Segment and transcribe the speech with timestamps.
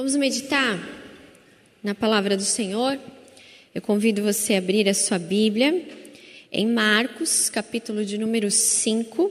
[0.00, 0.80] Vamos meditar
[1.82, 2.98] na palavra do Senhor.
[3.74, 5.86] Eu convido você a abrir a sua Bíblia
[6.50, 9.30] em Marcos, capítulo de número 5,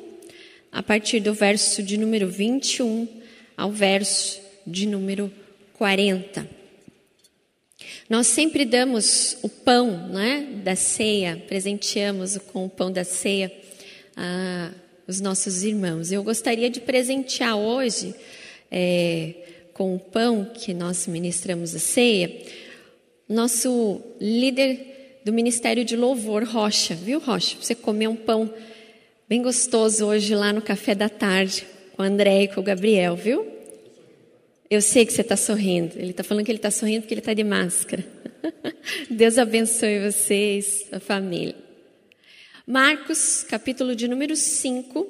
[0.72, 3.08] a partir do verso de número 21
[3.58, 5.34] ao verso de número
[5.74, 6.48] 40.
[8.08, 13.52] Nós sempre damos o pão né, da ceia, presenteamos com o pão da ceia
[14.16, 14.70] a,
[15.08, 16.12] os nossos irmãos.
[16.12, 18.14] Eu gostaria de presentear hoje.
[18.72, 19.49] É,
[19.80, 22.30] com o pão que nós ministramos a ceia,
[23.30, 27.56] nosso líder do Ministério de Louvor, Rocha, viu, Rocha?
[27.62, 28.54] Você comeu um pão
[29.30, 33.16] bem gostoso hoje lá no café da tarde com o André e com o Gabriel,
[33.16, 33.48] viu?
[34.70, 35.98] Eu sei que você está sorrindo.
[35.98, 38.06] Ele está falando que ele está sorrindo porque ele está de máscara.
[39.10, 41.56] Deus abençoe vocês, a família.
[42.68, 45.08] Marcos, capítulo de número 5,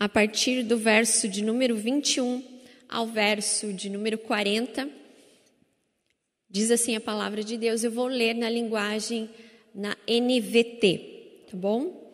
[0.00, 2.56] a partir do verso de número 21
[2.88, 4.88] ao verso de número 40,
[6.48, 7.84] diz assim a palavra de Deus.
[7.84, 9.28] Eu vou ler na linguagem
[9.74, 12.08] na NVT, tá bom?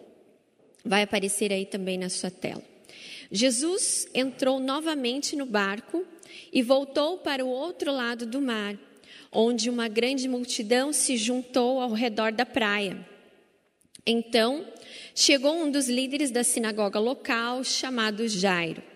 [0.84, 2.62] Vai aparecer aí também na sua tela.
[3.30, 6.04] Jesus entrou novamente no barco
[6.52, 8.76] e voltou para o outro lado do mar,
[9.32, 12.98] onde uma grande multidão se juntou ao redor da praia.
[14.06, 14.66] Então,
[15.14, 18.93] chegou um dos líderes da sinagoga local, chamado Jairo.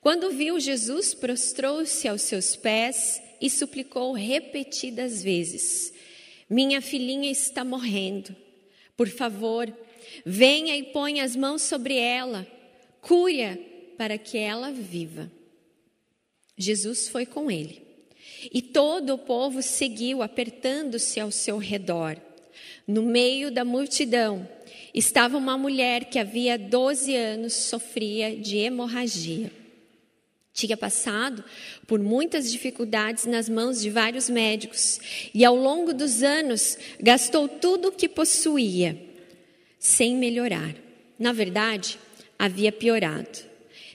[0.00, 5.92] Quando viu Jesus, prostrou-se aos seus pés e suplicou repetidas vezes:
[6.48, 8.34] Minha filhinha está morrendo.
[8.96, 9.72] Por favor,
[10.24, 12.46] venha e ponha as mãos sobre ela,
[13.00, 13.56] cure
[13.96, 15.30] para que ela viva.
[16.56, 17.86] Jesus foi com ele.
[18.52, 22.16] E todo o povo seguiu, apertando-se ao seu redor.
[22.86, 24.48] No meio da multidão
[24.94, 29.52] estava uma mulher que havia 12 anos sofria de hemorragia.
[30.58, 31.44] Tinha passado
[31.86, 34.98] por muitas dificuldades nas mãos de vários médicos
[35.32, 39.00] e, ao longo dos anos, gastou tudo o que possuía,
[39.78, 40.74] sem melhorar.
[41.16, 41.96] Na verdade,
[42.36, 43.38] havia piorado.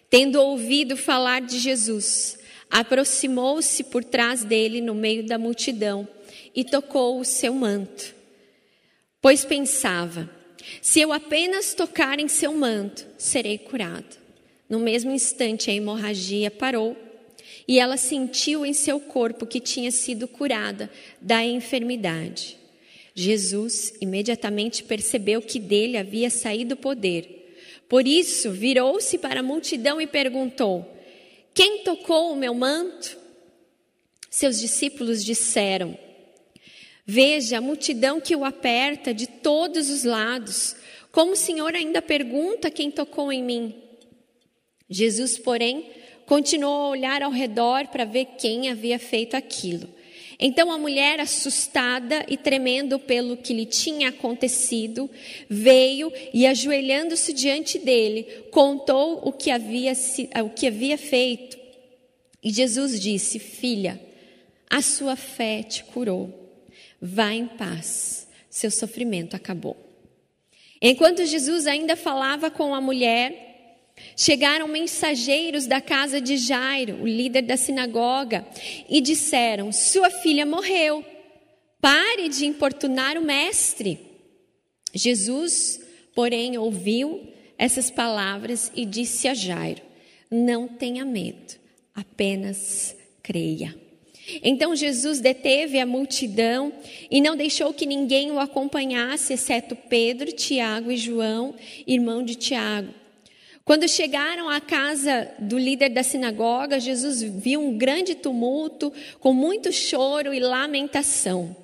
[0.10, 2.40] Tendo ouvido falar de Jesus,
[2.72, 6.08] aproximou-se por trás dele no meio da multidão
[6.56, 8.16] e tocou o seu manto.
[9.22, 10.30] Pois pensava:
[10.82, 14.23] se eu apenas tocar em seu manto, serei curado.
[14.74, 16.98] No mesmo instante, a hemorragia parou
[17.68, 20.90] e ela sentiu em seu corpo que tinha sido curada
[21.22, 22.58] da enfermidade.
[23.14, 27.54] Jesus imediatamente percebeu que dele havia saído o poder.
[27.88, 30.92] Por isso, virou-se para a multidão e perguntou:
[31.54, 33.16] Quem tocou o meu manto?
[34.28, 35.96] Seus discípulos disseram:
[37.06, 40.76] Veja a multidão que o aperta de todos os lados.
[41.12, 43.83] Como o Senhor ainda pergunta quem tocou em mim?
[44.94, 45.90] Jesus, porém,
[46.26, 49.90] continuou a olhar ao redor para ver quem havia feito aquilo.
[50.40, 55.09] Então a mulher, assustada e tremendo pelo que lhe tinha acontecido,
[55.50, 59.94] veio e, ajoelhando-se diante dele, contou o que havia,
[60.44, 61.58] o que havia feito.
[62.44, 64.00] E Jesus disse: Filha,
[64.70, 66.40] a sua fé te curou.
[67.02, 69.78] Vá em paz, seu sofrimento acabou.
[70.81, 73.53] Enquanto Jesus ainda falava com a mulher,
[74.16, 78.46] Chegaram mensageiros da casa de Jairo, o líder da sinagoga,
[78.90, 81.03] e disseram: Sua filha morreu.
[81.81, 84.00] Pare de importunar o mestre.
[84.94, 85.81] Jesus,
[86.16, 89.81] porém, ouviu essas palavras e disse a Jairo:
[90.30, 91.56] Não tenha medo,
[91.94, 93.75] apenas creia.
[94.41, 96.72] Então Jesus deteve a multidão
[97.12, 103.03] e não deixou que ninguém o acompanhasse, exceto Pedro, Tiago e João, irmão de Tiago.
[103.66, 109.72] Quando chegaram à casa do líder da sinagoga, Jesus viu um grande tumulto, com muito
[109.72, 111.56] choro e lamentação.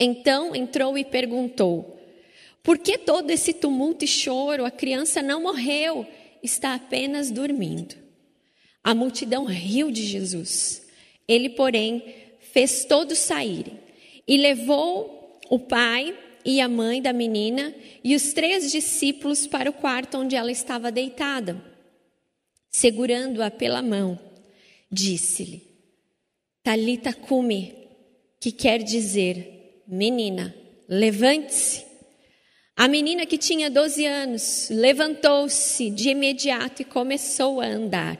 [0.00, 2.00] Então entrou e perguntou:
[2.62, 4.64] Por que todo esse tumulto e choro?
[4.64, 6.06] A criança não morreu,
[6.42, 7.94] está apenas dormindo.
[8.82, 10.86] A multidão riu de Jesus.
[11.28, 12.02] Ele, porém,
[12.52, 13.78] fez todos saírem
[14.26, 19.72] e levou o pai e a mãe da menina e os três discípulos para o
[19.72, 21.62] quarto onde ela estava deitada.
[22.70, 24.18] Segurando-a pela mão,
[24.90, 25.62] disse-lhe:
[26.62, 27.74] Talita cumi,
[28.40, 30.54] que quer dizer, menina,
[30.88, 31.84] levante-se.
[32.76, 38.18] A menina que tinha 12 anos levantou-se de imediato e começou a andar.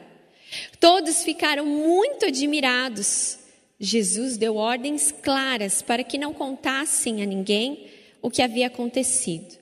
[0.79, 3.37] Todos ficaram muito admirados.
[3.77, 7.94] Jesus deu ordens claras para que não contassem a ninguém
[8.25, 9.55] o que havia acontecido.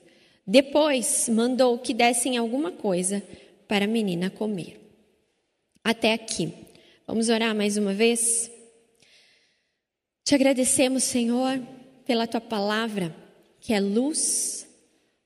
[0.46, 3.22] Depois mandou que dessem alguma coisa
[3.68, 4.80] para a menina comer.
[5.84, 6.50] Até aqui.
[7.06, 8.50] Vamos orar mais uma vez?
[10.24, 11.60] Te agradecemos, Senhor,
[12.06, 13.14] pela tua palavra,
[13.60, 14.66] que é luz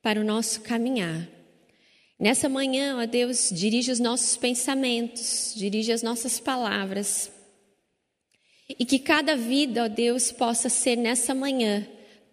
[0.02, 1.28] para o nosso caminhar.
[2.18, 7.30] Nessa manhã, ó Deus, dirige os nossos pensamentos, dirige as nossas palavras.
[8.68, 11.86] E que cada vida, ó Deus, possa ser nessa manhã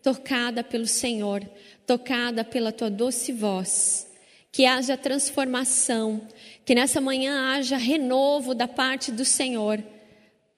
[0.06, 1.44] tocada pelo Senhor,
[1.84, 4.08] tocada pela tua doce voz.
[4.52, 6.22] Que haja transformação,
[6.64, 9.84] que nessa manhã haja renovo da parte do Senhor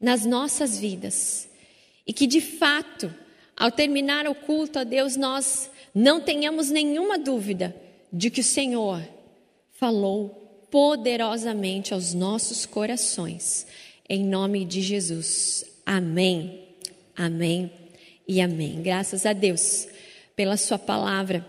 [0.02, 1.48] nas nossas vidas.
[2.06, 3.12] E que de fato,
[3.56, 7.74] ao terminar o culto a Deus, nós não tenhamos nenhuma dúvida
[8.12, 9.02] de que o Senhor
[9.72, 13.66] falou poderosamente aos nossos corações.
[14.10, 15.64] Em nome de Jesus.
[15.86, 16.66] Amém.
[17.16, 17.77] Amém
[18.28, 18.82] e amém.
[18.82, 19.88] Graças a Deus
[20.36, 21.46] pela Sua palavra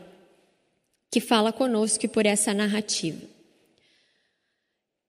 [1.10, 3.20] que fala conosco e por essa narrativa.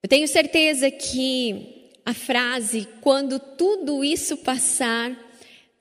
[0.02, 5.16] Eu tenho certeza que a frase, quando tudo isso passar,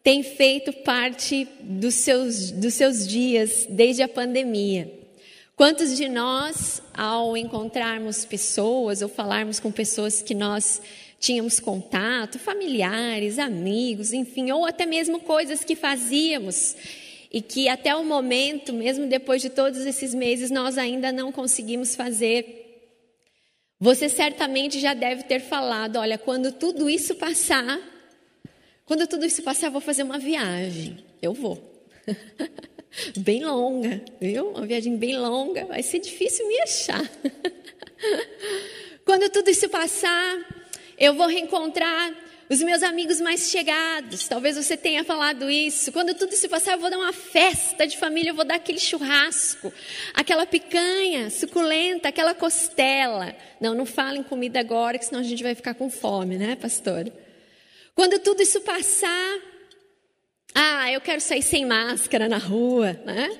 [0.02, 4.93] tem feito parte dos seus, dos seus dias desde a pandemia.
[5.55, 10.81] Quantos de nós, ao encontrarmos pessoas ou falarmos com pessoas que nós
[11.19, 16.76] tínhamos contato, familiares, amigos, enfim, ou até mesmo coisas que fazíamos
[17.32, 21.94] e que até o momento, mesmo depois de todos esses meses, nós ainda não conseguimos
[21.94, 22.59] fazer
[23.81, 27.79] você certamente já deve ter falado: olha, quando tudo isso passar,
[28.85, 30.99] quando tudo isso passar, eu vou fazer uma viagem.
[31.23, 31.62] Eu vou.
[33.19, 34.50] bem longa, viu?
[34.50, 35.64] Uma viagem bem longa.
[35.67, 37.09] Vai ser difícil me achar.
[39.05, 40.58] quando tudo isso passar,
[40.99, 42.12] eu vou reencontrar
[42.50, 45.93] os meus amigos mais chegados, talvez você tenha falado isso.
[45.93, 48.81] Quando tudo isso passar, eu vou dar uma festa de família, eu vou dar aquele
[48.81, 49.73] churrasco,
[50.15, 53.37] aquela picanha suculenta, aquela costela.
[53.61, 57.12] Não, não falem comida agora, que senão a gente vai ficar com fome, né, pastor?
[57.95, 59.39] Quando tudo isso passar,
[60.55, 63.37] ah, eu quero sair sem máscara na rua, né?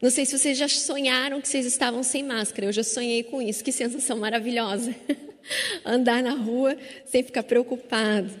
[0.00, 2.66] Não sei se vocês já sonharam que vocês estavam sem máscara.
[2.66, 3.62] Eu já sonhei com isso.
[3.62, 4.94] Que sensação maravilhosa.
[5.84, 8.32] Andar na rua sem ficar preocupado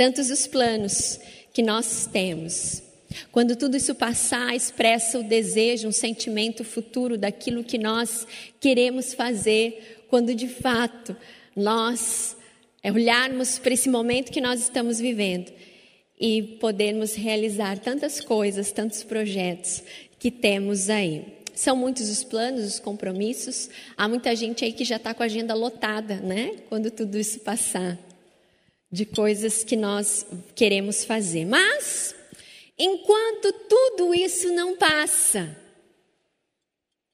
[0.00, 1.20] tantos os planos
[1.52, 2.82] que nós temos.
[3.30, 8.26] Quando tudo isso passar, expressa o desejo, um sentimento futuro daquilo que nós
[8.58, 11.14] queremos fazer, quando de fato
[11.54, 12.34] nós
[12.82, 15.52] olharmos para esse momento que nós estamos vivendo
[16.18, 19.82] e podermos realizar tantas coisas, tantos projetos
[20.18, 21.39] que temos aí.
[21.54, 23.68] São muitos os planos, os compromissos.
[23.96, 26.56] Há muita gente aí que já está com a agenda lotada, né?
[26.68, 27.98] Quando tudo isso passar
[28.90, 31.44] de coisas que nós queremos fazer.
[31.44, 32.14] Mas,
[32.78, 35.56] enquanto tudo isso não passa,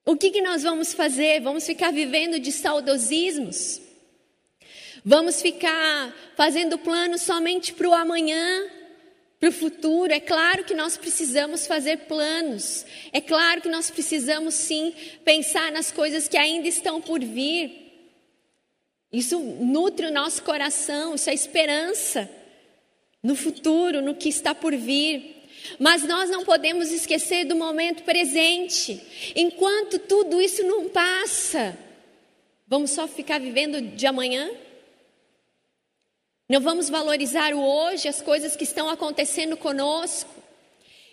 [0.05, 1.41] o que, que nós vamos fazer?
[1.41, 3.81] Vamos ficar vivendo de saudosismos?
[5.05, 8.69] Vamos ficar fazendo planos somente para o amanhã,
[9.39, 10.13] para o futuro?
[10.13, 12.87] É claro que nós precisamos fazer planos.
[13.13, 14.95] É claro que nós precisamos sim
[15.25, 17.87] pensar nas coisas que ainda estão por vir.
[19.13, 22.29] Isso nutre o nosso coração, isso é esperança
[23.23, 25.37] no futuro, no que está por vir.
[25.79, 29.01] Mas nós não podemos esquecer do momento presente.
[29.35, 31.77] Enquanto tudo isso não passa,
[32.67, 34.51] vamos só ficar vivendo de amanhã?
[36.49, 40.33] Não vamos valorizar o hoje, as coisas que estão acontecendo conosco?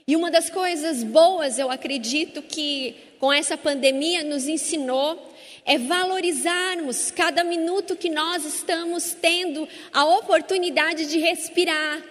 [0.06, 5.34] E uma das coisas boas, eu acredito que com essa pandemia nos ensinou
[5.66, 12.04] é valorizarmos cada minuto que nós estamos tendo a oportunidade de respirar,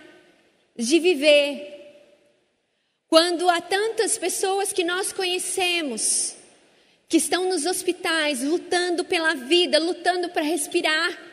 [0.76, 1.68] de viver.
[3.06, 6.34] Quando há tantas pessoas que nós conhecemos,
[7.08, 11.31] que estão nos hospitais lutando pela vida, lutando para respirar,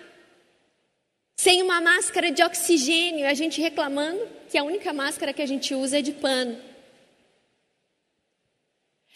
[1.42, 5.74] sem uma máscara de oxigênio, a gente reclamando que a única máscara que a gente
[5.74, 6.60] usa é de pano.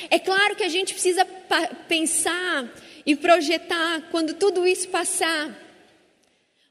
[0.09, 1.25] É claro que a gente precisa
[1.89, 2.73] pensar
[3.05, 5.53] e projetar quando tudo isso passar.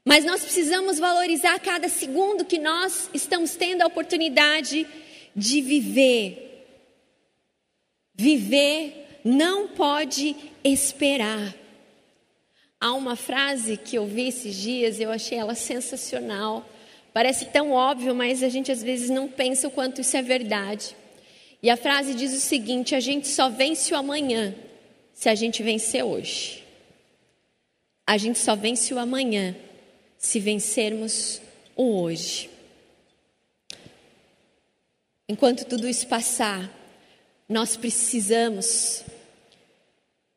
[0.03, 4.87] Mas nós precisamos valorizar cada segundo que nós estamos tendo a oportunidade
[5.35, 6.65] de viver.
[8.15, 11.62] Viver não pode esperar.
[12.83, 16.67] Há uma frase que eu vi esses dias, eu achei ela sensacional.
[17.13, 20.93] Parece tão óbvio, mas a gente às vezes não pensa o quanto isso é verdade.
[21.61, 24.53] E a frase diz o seguinte: a gente só vence o amanhã
[25.13, 26.61] se a gente vencer hoje.
[28.05, 29.55] A gente só vence o amanhã
[30.17, 31.41] se vencermos
[31.77, 32.49] o hoje.
[35.29, 36.69] Enquanto tudo isso passar,
[37.47, 39.05] nós precisamos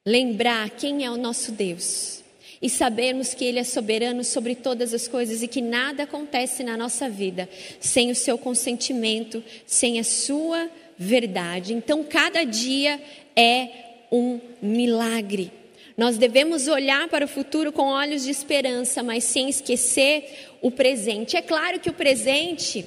[0.07, 2.25] lembrar quem é o nosso Deus
[2.67, 6.77] e sabermos que Ele é soberano sobre todas as coisas e que nada acontece na
[6.77, 10.69] nossa vida sem o seu consentimento, sem a sua
[10.99, 11.73] verdade.
[11.73, 13.01] Então, cada dia
[13.37, 13.69] é
[14.11, 15.53] um milagre.
[15.97, 21.37] Nós devemos olhar para o futuro com olhos de esperança, mas sem esquecer o presente.
[21.37, 22.85] É claro que o presente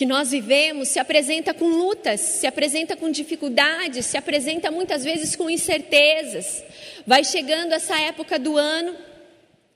[0.00, 5.36] que nós vivemos se apresenta com lutas, se apresenta com dificuldades, se apresenta muitas vezes
[5.36, 6.64] com incertezas.
[7.06, 8.96] Vai chegando essa época do ano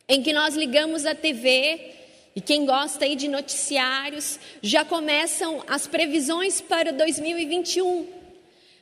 [0.08, 1.90] em que nós ligamos a TV
[2.34, 8.08] e quem gosta aí de noticiários já começam as previsões para 2021.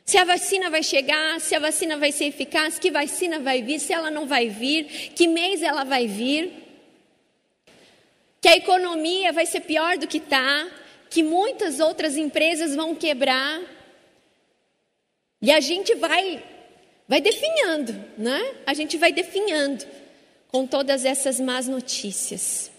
[0.05, 3.81] Se a vacina vai chegar, se a vacina vai ser eficaz, que vacina vai vir,
[3.81, 6.53] se ela não vai vir, que mês ela vai vir.
[8.39, 10.69] Que a economia vai ser pior do que está,
[11.13, 13.61] que muitas outras empresas vão quebrar.
[15.39, 16.43] E a gente vai
[17.07, 18.55] vai definhando, né?
[18.65, 19.85] A gente vai definhando
[20.47, 22.71] com todas essas más notícias.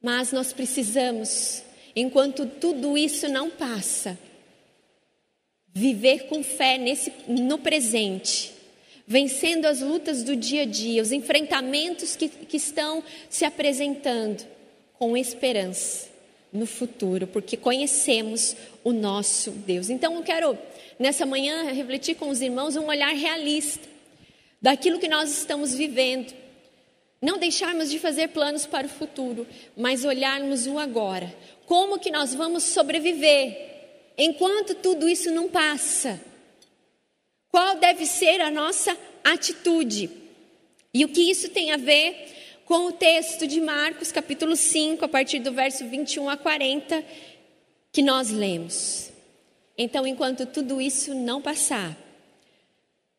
[0.00, 1.64] Mas nós precisamos,
[1.96, 4.16] enquanto tudo isso não passa,
[5.66, 8.52] viver com fé nesse, no presente,
[9.04, 14.46] vencendo as lutas do dia a dia, os enfrentamentos que, que estão se apresentando,
[14.96, 16.11] com esperança
[16.52, 18.54] no futuro, porque conhecemos
[18.84, 19.88] o nosso Deus.
[19.88, 20.58] Então eu quero,
[20.98, 23.88] nessa manhã, refletir com os irmãos um olhar realista
[24.60, 26.32] daquilo que nós estamos vivendo.
[27.20, 31.34] Não deixarmos de fazer planos para o futuro, mas olharmos o agora.
[31.66, 33.70] Como que nós vamos sobreviver
[34.18, 36.20] enquanto tudo isso não passa?
[37.48, 40.10] Qual deve ser a nossa atitude?
[40.92, 42.41] E o que isso tem a ver
[42.72, 47.04] com o texto de Marcos, capítulo 5, a partir do verso 21 a 40,
[47.92, 49.10] que nós lemos.
[49.76, 51.94] Então, enquanto tudo isso não passar,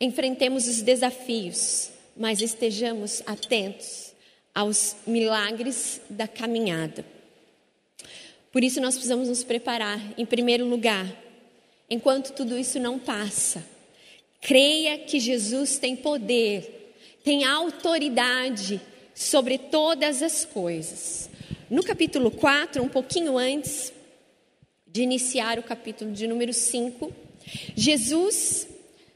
[0.01, 4.15] enfrentemos os desafios, mas estejamos atentos
[4.55, 7.05] aos milagres da caminhada.
[8.51, 11.05] Por isso nós precisamos nos preparar, em primeiro lugar,
[11.87, 13.63] enquanto tudo isso não passa.
[14.41, 18.81] Creia que Jesus tem poder, tem autoridade
[19.13, 21.29] sobre todas as coisas.
[21.69, 23.91] No capítulo 4, um pouquinho antes
[24.87, 27.11] de iniciar o capítulo de número 5,
[27.75, 28.67] Jesus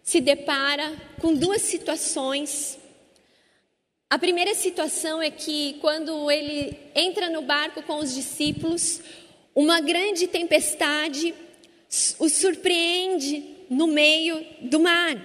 [0.03, 2.77] se depara com duas situações
[4.09, 9.01] a primeira situação é que quando ele entra no barco com os discípulos,
[9.53, 11.33] uma grande tempestade
[12.17, 15.17] o surpreende no meio do mar.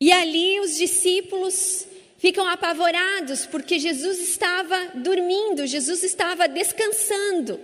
[0.00, 1.86] E ali os discípulos
[2.24, 7.60] ficam apavorados porque Jesus estava dormindo, Jesus estava descansando.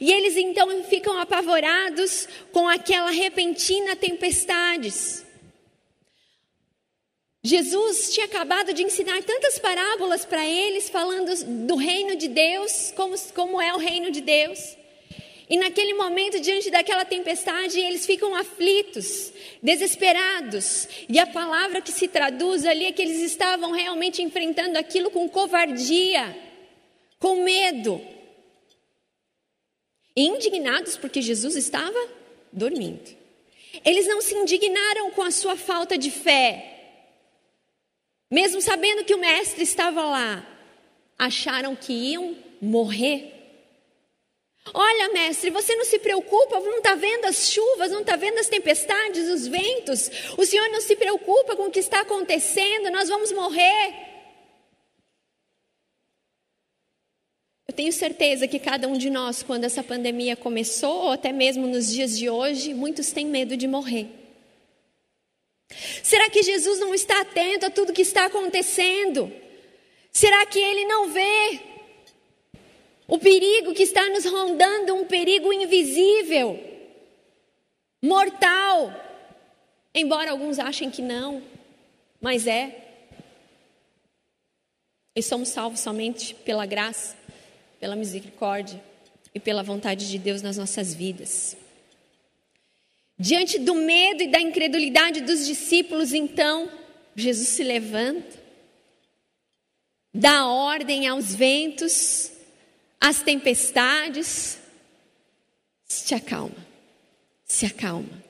[0.00, 4.90] E eles então ficam apavorados com aquela repentina tempestade.
[7.44, 11.30] Jesus tinha acabado de ensinar tantas parábolas para eles, falando
[11.66, 14.58] do reino de Deus, como, como é o reino de Deus.
[15.50, 20.86] E naquele momento, diante daquela tempestade, eles ficam aflitos, desesperados.
[21.08, 25.28] E a palavra que se traduz ali é que eles estavam realmente enfrentando aquilo com
[25.28, 26.38] covardia,
[27.18, 28.00] com medo.
[30.14, 31.98] E indignados porque Jesus estava
[32.52, 33.18] dormindo.
[33.84, 36.70] Eles não se indignaram com a sua falta de fé,
[38.30, 40.46] mesmo sabendo que o mestre estava lá,
[41.18, 43.39] acharam que iam morrer.
[44.72, 48.48] Olha, mestre, você não se preocupa, não está vendo as chuvas, não está vendo as
[48.48, 50.10] tempestades, os ventos.
[50.36, 54.10] O senhor não se preocupa com o que está acontecendo, nós vamos morrer.
[57.66, 61.66] Eu tenho certeza que cada um de nós, quando essa pandemia começou, ou até mesmo
[61.66, 64.08] nos dias de hoje, muitos têm medo de morrer.
[66.02, 69.32] Será que Jesus não está atento a tudo que está acontecendo?
[70.12, 71.60] Será que ele não vê
[73.10, 76.58] o perigo que está nos rondando, um perigo invisível,
[78.00, 78.94] mortal?
[79.92, 81.42] Embora alguns achem que não,
[82.20, 82.86] mas é.
[85.16, 87.16] E somos salvos somente pela graça,
[87.80, 88.80] pela misericórdia
[89.34, 91.56] e pela vontade de Deus nas nossas vidas.
[93.18, 96.70] Diante do medo e da incredulidade dos discípulos, então,
[97.16, 98.38] Jesus se levanta,
[100.14, 102.38] dá ordem aos ventos,
[103.00, 104.58] às tempestades,
[105.86, 106.66] se acalma,
[107.44, 108.22] se acalma.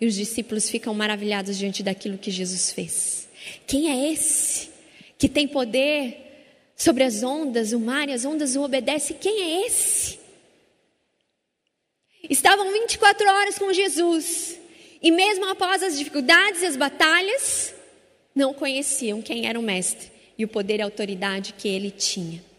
[0.00, 3.28] E os discípulos ficam maravilhados diante daquilo que Jesus fez.
[3.66, 4.70] Quem é esse
[5.16, 6.18] que tem poder
[6.76, 9.14] sobre as ondas, o mar e as ondas o obedece?
[9.14, 10.18] Quem é esse?
[12.28, 14.58] Estavam 24 horas com Jesus.
[15.00, 17.74] E mesmo após as dificuldades e as batalhas,
[18.34, 22.51] não conheciam quem era o Mestre e o poder e autoridade que ele tinha.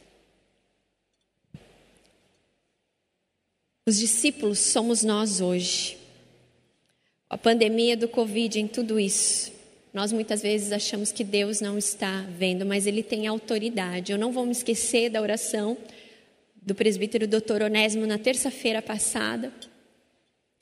[3.86, 5.98] Os discípulos somos nós hoje.
[7.30, 9.52] A pandemia do Covid, em tudo isso,
[9.94, 14.14] nós muitas vezes achamos que Deus não está vendo, mas Ele tem autoridade.
[14.14, 15.78] Eu não vou me esquecer da oração
[16.56, 17.64] do presbítero Dr.
[17.66, 19.52] Onésimo na terça-feira passada,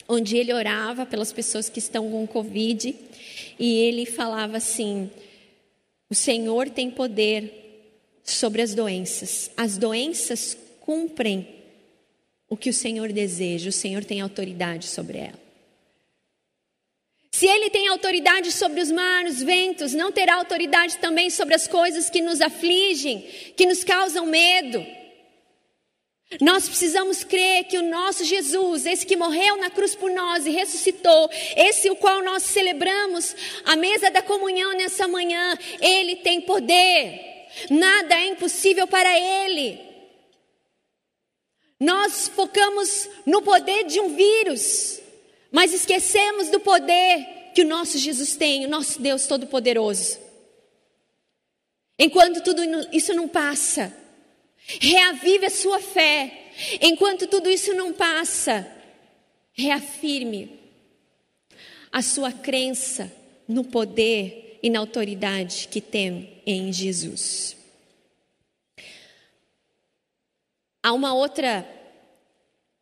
[0.10, 2.96] onde ele orava pelas pessoas que estão com Covid
[3.60, 5.12] e ele falava assim:
[6.10, 7.54] o Senhor tem poder
[8.24, 11.61] sobre as doenças, as doenças cumprem
[12.52, 15.40] o que o Senhor deseja, o Senhor tem autoridade sobre ela.
[17.32, 21.66] Se ele tem autoridade sobre os mares, os ventos, não terá autoridade também sobre as
[21.66, 23.22] coisas que nos afligem,
[23.56, 24.86] que nos causam medo.
[26.42, 30.50] Nós precisamos crer que o nosso Jesus, esse que morreu na cruz por nós e
[30.50, 37.48] ressuscitou, esse o qual nós celebramos a mesa da comunhão nessa manhã, ele tem poder.
[37.70, 39.91] Nada é impossível para ele.
[41.82, 45.02] Nós focamos no poder de um vírus,
[45.52, 50.18] mas esquecemos do poder que o nosso Jesus tem, o nosso Deus Todo-Poderoso.
[52.00, 52.62] Enquanto tudo
[52.94, 53.94] isso não passa,
[54.80, 56.52] Reavive a sua fé.
[56.82, 58.70] Enquanto tudo isso não passa,
[59.54, 60.60] reafirme
[61.92, 63.12] a sua crença
[63.48, 67.58] no poder e na autoridade que tem em Jesus.
[70.84, 71.68] Há uma outra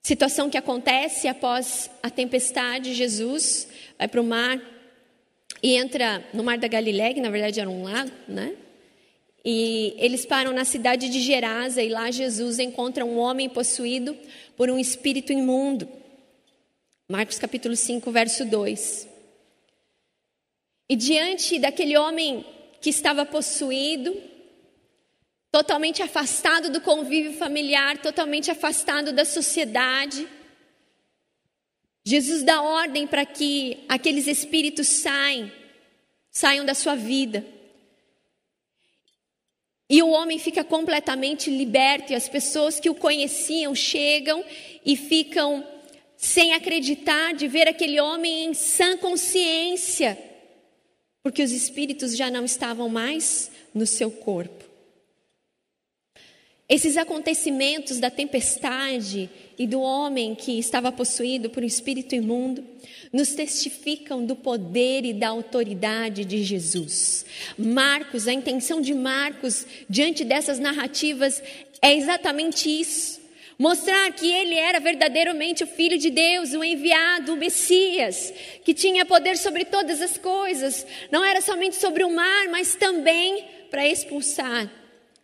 [0.02, 2.94] situação que acontece após a tempestade.
[2.94, 4.62] Jesus vai para o mar
[5.62, 8.56] e entra no mar da Galileia, que na verdade era um lago, né?
[9.44, 14.16] E eles param na cidade de Gerasa e lá Jesus encontra um homem possuído
[14.56, 15.88] por um espírito imundo.
[17.08, 19.08] Marcos capítulo 5, verso 2.
[20.90, 22.46] E diante daquele homem
[22.82, 24.16] que estava possuído,
[25.52, 30.28] totalmente afastado do convívio familiar, totalmente afastado da sociedade,
[32.10, 35.52] Jesus dá ordem para que aqueles espíritos saiam,
[36.32, 37.46] saiam da sua vida.
[39.90, 44.44] E o homem fica completamente liberto, e as pessoas que o conheciam chegam
[44.86, 45.66] e ficam
[46.16, 50.18] sem acreditar de ver aquele homem em sã consciência,
[51.24, 54.69] porque os espíritos já não estavam mais no seu corpo.
[56.70, 59.28] Esses acontecimentos da tempestade
[59.58, 62.64] e do homem que estava possuído por um espírito imundo
[63.12, 67.26] nos testificam do poder e da autoridade de Jesus.
[67.58, 71.42] Marcos, a intenção de Marcos diante dessas narrativas
[71.82, 73.20] é exatamente isso.
[73.58, 78.32] Mostrar que ele era verdadeiramente o Filho de Deus, o enviado, o Messias,
[78.64, 83.44] que tinha poder sobre todas as coisas, não era somente sobre o mar, mas também
[83.72, 84.79] para expulsar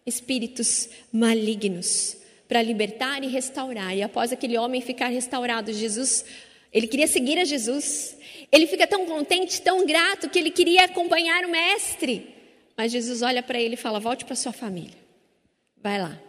[0.05, 3.95] espíritos malignos para libertar e restaurar.
[3.95, 6.23] E após aquele homem ficar restaurado, Jesus,
[6.71, 8.15] ele queria seguir a Jesus.
[8.51, 12.33] Ele fica tão contente, tão grato que ele queria acompanhar o mestre.
[12.77, 14.97] Mas Jesus olha para ele e fala: "Volte para sua família.
[15.81, 16.19] Vai lá.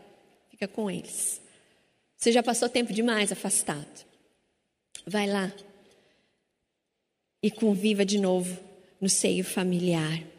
[0.51, 1.41] Fica com eles.
[2.17, 4.07] Você já passou tempo demais afastado.
[5.07, 5.53] Vai lá
[7.43, 8.59] e conviva de novo
[9.01, 10.36] no seio familiar."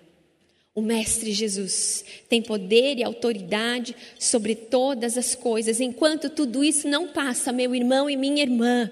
[0.77, 5.81] O Mestre Jesus tem poder e autoridade sobre todas as coisas.
[5.81, 8.91] Enquanto tudo isso não passa, meu irmão e minha irmã,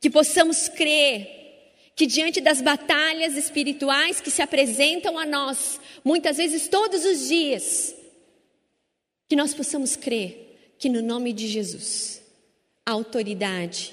[0.00, 1.26] que possamos crer
[1.96, 7.96] que diante das batalhas espirituais que se apresentam a nós, muitas vezes todos os dias,
[9.28, 12.22] que nós possamos crer que no nome de Jesus,
[12.86, 13.92] a autoridade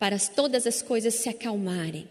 [0.00, 2.08] para todas as coisas se acalmarem,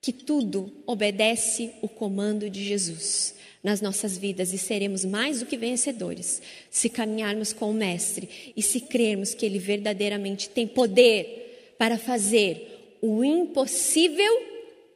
[0.00, 5.56] que tudo obedece o comando de Jesus nas nossas vidas e seremos mais do que
[5.56, 6.40] vencedores
[6.70, 12.98] se caminharmos com o Mestre e se crermos que Ele verdadeiramente tem poder para fazer
[13.00, 14.32] o impossível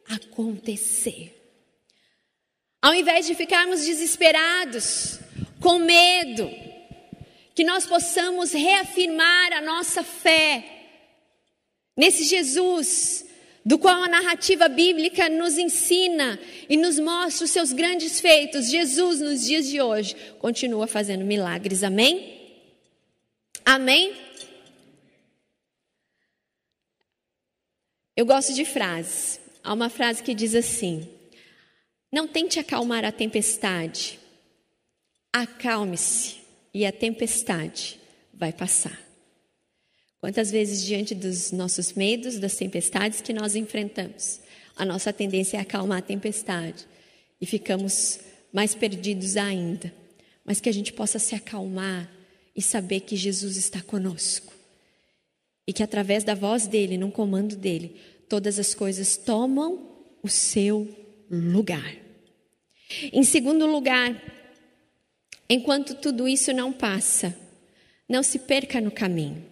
[0.09, 1.39] acontecer.
[2.81, 5.21] Ao invés de ficarmos desesperados,
[5.61, 6.51] com medo,
[7.55, 10.65] que nós possamos reafirmar a nossa fé
[11.97, 13.25] nesse Jesus
[13.65, 19.21] do qual a narrativa bíblica nos ensina e nos mostra os seus grandes feitos, Jesus,
[19.21, 21.83] nos dias de hoje, continua fazendo milagres.
[21.83, 22.41] Amém?
[23.65, 24.15] Amém?
[28.17, 29.41] Eu gosto de frases.
[29.63, 31.09] Há uma frase que diz assim:
[32.11, 34.19] Não tente acalmar a tempestade,
[35.33, 36.41] acalme-se
[36.75, 37.99] e a tempestade
[38.35, 39.02] vai passar.
[40.23, 44.39] Quantas vezes, diante dos nossos medos, das tempestades que nós enfrentamos,
[44.77, 46.87] a nossa tendência é acalmar a tempestade
[47.41, 48.21] e ficamos
[48.53, 49.93] mais perdidos ainda.
[50.45, 52.09] Mas que a gente possa se acalmar
[52.55, 54.53] e saber que Jesus está conosco.
[55.67, 57.97] E que através da voz dele, no comando dele,
[58.29, 60.89] todas as coisas tomam o seu
[61.29, 61.97] lugar.
[63.13, 64.23] Em segundo lugar,
[65.51, 67.37] enquanto tudo isso não passa,
[68.09, 69.51] não se perca no caminho.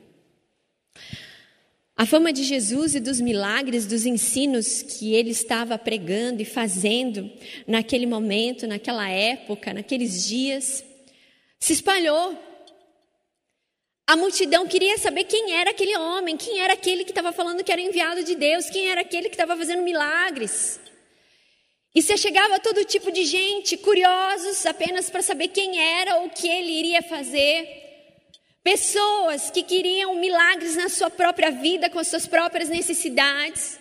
[2.01, 7.31] A fama de Jesus e dos milagres, dos ensinos que ele estava pregando e fazendo
[7.67, 10.83] naquele momento, naquela época, naqueles dias,
[11.59, 12.43] se espalhou.
[14.07, 17.71] A multidão queria saber quem era aquele homem, quem era aquele que estava falando que
[17.71, 20.81] era enviado de Deus, quem era aquele que estava fazendo milagres.
[21.95, 26.31] E se chegava todo tipo de gente, curiosos apenas para saber quem era ou o
[26.31, 27.80] que ele iria fazer.
[28.63, 33.79] Pessoas que queriam milagres na sua própria vida, com as suas próprias necessidades.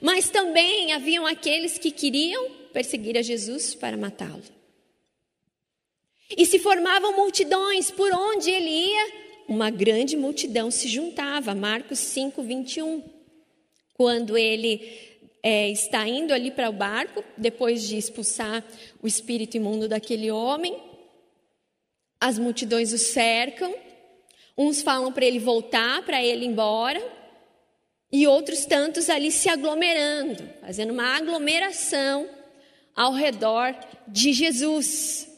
[0.00, 4.42] Mas também haviam aqueles que queriam perseguir a Jesus para matá-lo.
[6.36, 9.12] E se formavam multidões por onde ele ia,
[9.46, 11.54] uma grande multidão se juntava.
[11.54, 13.02] Marcos 5, 21.
[13.94, 14.90] Quando ele
[15.42, 18.64] é, está indo ali para o barco, depois de expulsar
[19.02, 20.78] o espírito imundo daquele homem,
[22.20, 23.74] as multidões o cercam
[24.58, 27.00] Uns falam para ele voltar, para ele ir embora,
[28.10, 32.28] e outros tantos ali se aglomerando, fazendo uma aglomeração
[32.96, 33.72] ao redor
[34.08, 35.28] de Jesus.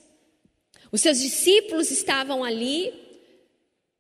[0.91, 2.95] Os seus discípulos estavam ali,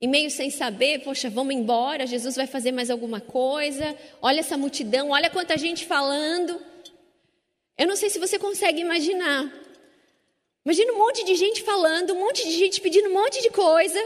[0.00, 3.94] e meio sem saber, poxa, vamos embora, Jesus vai fazer mais alguma coisa.
[4.22, 6.58] Olha essa multidão, olha quanta gente falando.
[7.76, 9.52] Eu não sei se você consegue imaginar.
[10.64, 14.00] Imagina um monte de gente falando, um monte de gente pedindo um monte de coisa.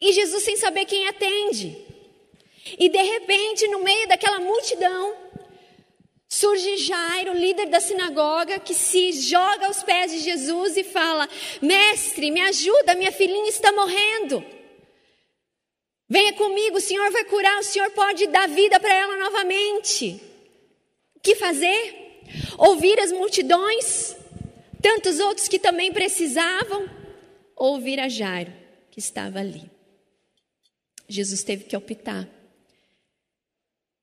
[0.00, 1.76] E Jesus sem saber quem atende.
[2.78, 5.14] E de repente, no meio daquela multidão,
[6.28, 11.28] surge Jairo, líder da sinagoga, que se joga aos pés de Jesus e fala:
[11.60, 14.44] Mestre, me ajuda, minha filhinha está morrendo.
[16.08, 20.20] Venha comigo, o Senhor vai curar, o Senhor pode dar vida para ela novamente.
[21.14, 22.24] O que fazer?
[22.58, 24.16] Ouvir as multidões,
[24.82, 26.88] tantos outros que também precisavam,
[27.54, 28.52] ouvir a Jairo,
[28.90, 29.70] que estava ali.
[31.12, 32.28] Jesus teve que optar.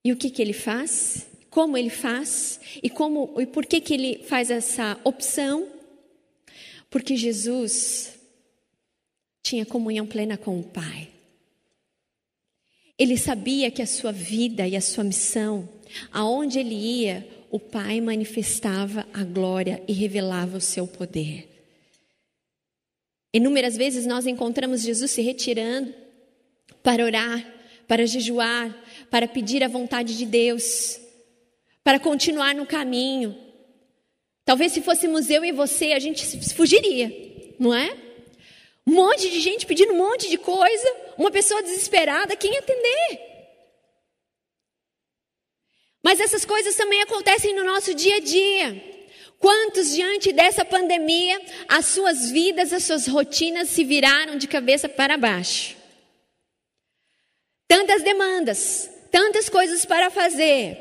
[0.04, 1.28] E o que, que ele faz?
[1.50, 2.60] Como ele faz?
[2.82, 5.68] E, como, e por que, que ele faz essa opção?
[6.90, 8.14] Porque Jesus
[9.44, 11.10] tinha comunhão plena com o Pai.
[12.98, 15.68] Ele sabia que a sua vida e a sua missão,
[16.12, 21.48] aonde ele ia, o Pai manifestava a glória e revelava o seu poder.
[23.34, 25.94] Inúmeras vezes nós encontramos Jesus se retirando
[26.88, 27.46] para orar,
[27.86, 28.74] para jejuar,
[29.12, 30.98] para pedir a vontade de Deus,
[31.84, 33.38] para continuar no caminho.
[34.46, 37.12] Talvez se fôssemos eu e você, a gente fugiria,
[37.60, 37.94] não é?
[38.88, 43.20] Um monte de gente pedindo um monte de coisa, uma pessoa desesperada, quem atender?
[46.02, 48.82] Mas essas coisas também acontecem no nosso dia a dia.
[49.40, 55.18] Quantos diante dessa pandemia, as suas vidas, as suas rotinas se viraram de cabeça para
[55.18, 55.77] baixo?
[57.68, 60.78] Tantas demandas, tantas coisas para fazer.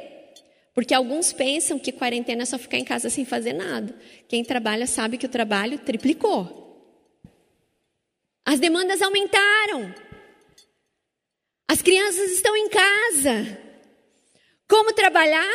[0.74, 3.98] Porque alguns pensam que quarentena é só ficar em casa sem fazer nada.
[4.28, 6.64] Quem trabalha sabe que o trabalho triplicou.
[8.44, 9.92] As demandas aumentaram.
[11.66, 13.58] As crianças estão em casa.
[14.68, 15.50] Como trabalhar?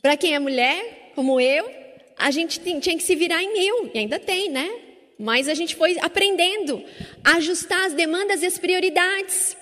[0.00, 1.68] Para quem é mulher, como eu,
[2.16, 4.70] a gente tinha que se virar em mil, e ainda tem, né?
[5.18, 6.84] Mas a gente foi aprendendo
[7.24, 9.56] a ajustar as demandas e as prioridades.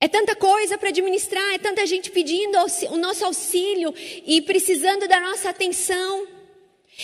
[0.00, 2.56] É tanta coisa para administrar, é tanta gente pedindo
[2.90, 3.92] o nosso auxílio
[4.24, 6.26] e precisando da nossa atenção.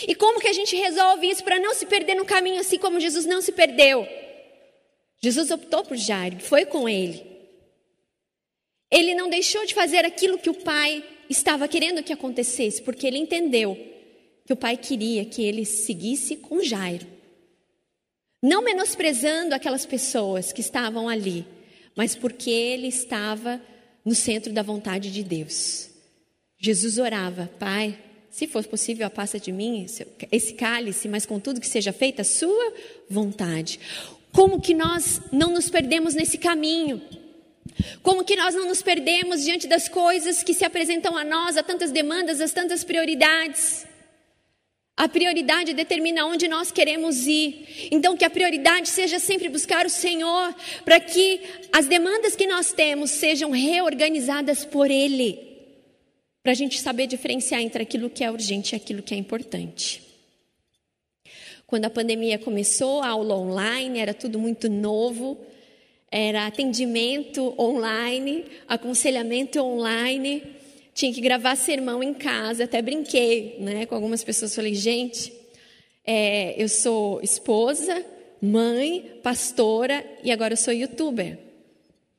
[0.07, 3.01] E como que a gente resolve isso para não se perder no caminho assim como
[3.01, 4.07] Jesus não se perdeu?
[5.21, 7.25] Jesus optou por Jairo, foi com ele.
[8.91, 13.19] Ele não deixou de fazer aquilo que o pai estava querendo que acontecesse, porque ele
[13.19, 13.77] entendeu
[14.47, 17.07] que o pai queria que ele seguisse com Jairo.
[18.43, 21.47] Não menosprezando aquelas pessoas que estavam ali,
[21.97, 23.61] mas porque ele estava
[24.05, 25.91] no centro da vontade de Deus.
[26.59, 27.99] Jesus orava, Pai,
[28.31, 29.87] se for possível, passa de mim
[30.33, 32.73] esse cálice, mas contudo que seja feita a sua
[33.09, 33.79] vontade.
[34.33, 37.01] Como que nós não nos perdemos nesse caminho?
[38.03, 41.63] Como que nós não nos perdemos diante das coisas que se apresentam a nós, a
[41.63, 43.87] tantas demandas, a tantas prioridades?
[44.97, 47.89] A prioridade determina onde nós queremos ir.
[47.91, 50.55] Então, que a prioridade seja sempre buscar o Senhor,
[50.85, 51.41] para que
[51.73, 55.53] as demandas que nós temos sejam reorganizadas por Ele.
[56.45, 60.03] para a gente saber diferenciar entre aquilo que é urgente e aquilo que é importante.
[61.67, 65.39] Quando a pandemia começou, a aula online era tudo muito novo,
[66.11, 70.43] era atendimento online, aconselhamento online,
[70.95, 75.33] tinha que gravar sermão em casa, até brinquei né, com algumas pessoas, falei, gente,
[76.07, 78.05] é, eu sou esposa,
[78.41, 81.39] mãe, pastora e agora eu sou youtuber.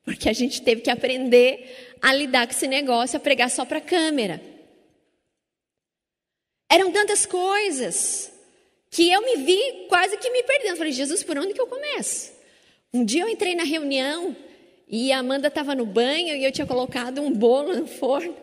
[0.04, 3.78] Porque a gente teve que aprender a lidar com esse negócio, a pregar só para
[3.78, 4.40] a câmera.
[6.70, 8.30] Eram tantas coisas
[8.90, 10.76] que eu me vi quase que me perdendo.
[10.76, 12.32] Falei, Jesus, por onde que eu começo?
[12.92, 14.36] Um dia eu entrei na reunião
[14.88, 18.36] e a Amanda estava no banho e eu tinha colocado um bolo no forno.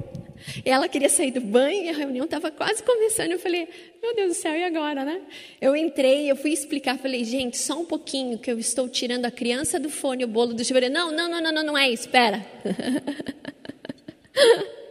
[0.65, 3.31] Ela queria sair do banho e a reunião estava quase começando.
[3.31, 3.67] Eu falei,
[4.01, 5.21] meu Deus do céu, e agora, né?
[5.61, 9.31] Eu entrei, eu fui explicar, falei, gente, só um pouquinho que eu estou tirando a
[9.31, 10.93] criança do fone, o bolo do chuveiro.
[10.93, 12.45] Não, não, não, não, não, não é espera.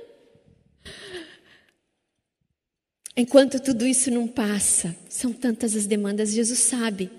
[3.14, 7.10] Enquanto tudo isso não passa, são tantas as demandas, Jesus sabe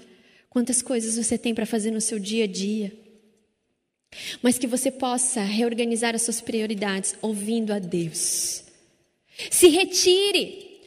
[0.49, 3.02] quantas coisas você tem para fazer no seu dia a dia.
[4.41, 8.63] Mas que você possa reorganizar as suas prioridades ouvindo a Deus.
[9.49, 10.81] Se retire,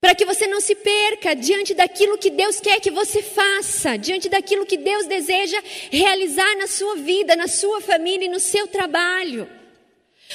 [0.00, 4.28] para que você não se perca diante daquilo que Deus quer que você faça, diante
[4.28, 9.48] daquilo que Deus deseja realizar na sua vida, na sua família e no seu trabalho.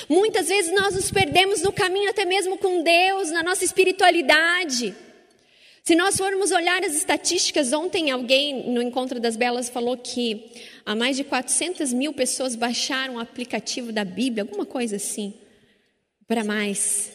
[0.08, 4.96] Muitas vezes nós nos perdemos no caminho até mesmo com Deus, na nossa espiritualidade.
[5.84, 10.52] Se nós formos olhar as estatísticas, ontem alguém no Encontro das Belas falou que
[10.86, 15.34] há mais de 400 mil pessoas baixaram o aplicativo da Bíblia, alguma coisa assim,
[16.28, 17.12] para mais.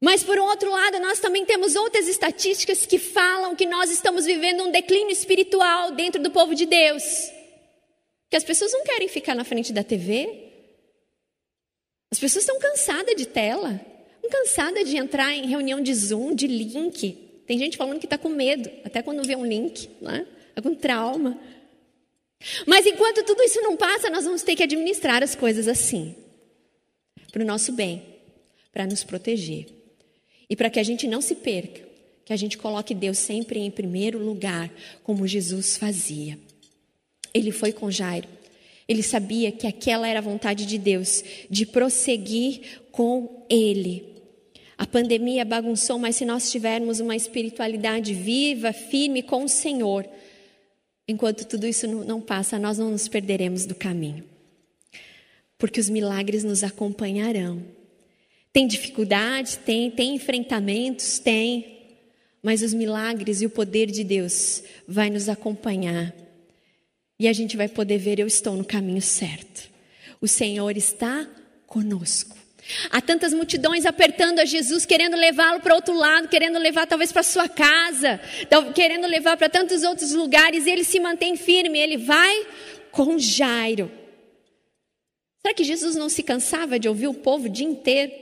[0.00, 4.64] Mas por outro lado, nós também temos outras estatísticas que falam que nós estamos vivendo
[4.64, 7.02] um declínio espiritual dentro do povo de Deus.
[8.30, 10.50] Que as pessoas não querem ficar na frente da TV,
[12.10, 13.80] as pessoas estão cansadas de tela,
[14.32, 17.12] estão cansadas de entrar em reunião de Zoom, de link.
[17.46, 20.26] Tem gente falando que está com medo, até quando vê um link, né?
[20.48, 21.38] Está com trauma.
[22.66, 26.14] Mas enquanto tudo isso não passa, nós vamos ter que administrar as coisas assim,
[27.30, 28.02] para o nosso bem,
[28.72, 29.66] para nos proteger
[30.48, 31.82] e para que a gente não se perca,
[32.24, 34.72] que a gente coloque Deus sempre em primeiro lugar,
[35.04, 36.38] como Jesus fazia.
[37.32, 38.28] Ele foi com Jairo.
[38.88, 44.11] Ele sabia que aquela era a vontade de Deus, de prosseguir com ele.
[44.82, 50.04] A pandemia bagunçou, mas se nós tivermos uma espiritualidade viva, firme com o Senhor,
[51.06, 54.24] enquanto tudo isso não passa, nós não nos perderemos do caminho.
[55.56, 57.62] Porque os milagres nos acompanharão.
[58.52, 61.86] Tem dificuldades, tem, tem enfrentamentos, tem,
[62.42, 66.12] mas os milagres e o poder de Deus vai nos acompanhar
[67.20, 69.70] e a gente vai poder ver: eu estou no caminho certo.
[70.20, 71.24] O Senhor está
[71.68, 72.41] conosco.
[72.90, 77.22] Há tantas multidões apertando a Jesus, querendo levá-lo para outro lado, querendo levar talvez para
[77.22, 78.20] sua casa,
[78.74, 82.46] querendo levar para tantos outros lugares, e ele se mantém firme, ele vai
[82.90, 83.90] com Jairo.
[85.40, 88.12] Será que Jesus não se cansava de ouvir o povo o dia inteiro?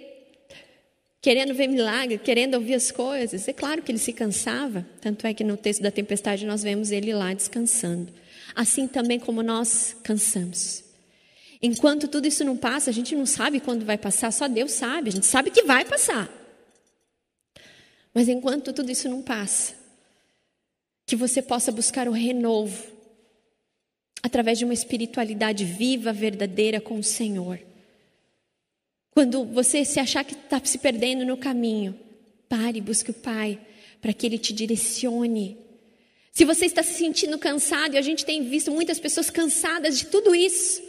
[1.21, 3.47] Querendo ver milagre, querendo ouvir as coisas?
[3.47, 6.91] É claro que ele se cansava, tanto é que no texto da tempestade nós vemos
[6.91, 8.21] ele lá descansando
[8.55, 10.85] assim também como nós cansamos.
[11.63, 15.11] Enquanto tudo isso não passa, a gente não sabe quando vai passar, só Deus sabe,
[15.11, 16.31] a gente sabe que vai passar.
[18.15, 19.75] Mas enquanto tudo isso não passa,
[21.07, 22.83] que você possa buscar o renovo
[24.23, 27.59] através de uma espiritualidade viva, verdadeira com o Senhor.
[29.11, 31.99] Quando você se achar que está se perdendo no caminho,
[32.49, 33.59] pare busque o Pai
[34.01, 35.59] para que Ele te direcione
[36.33, 40.07] se você está se sentindo cansado, e a gente tem visto muitas pessoas cansadas de
[40.07, 40.83] tudo isso,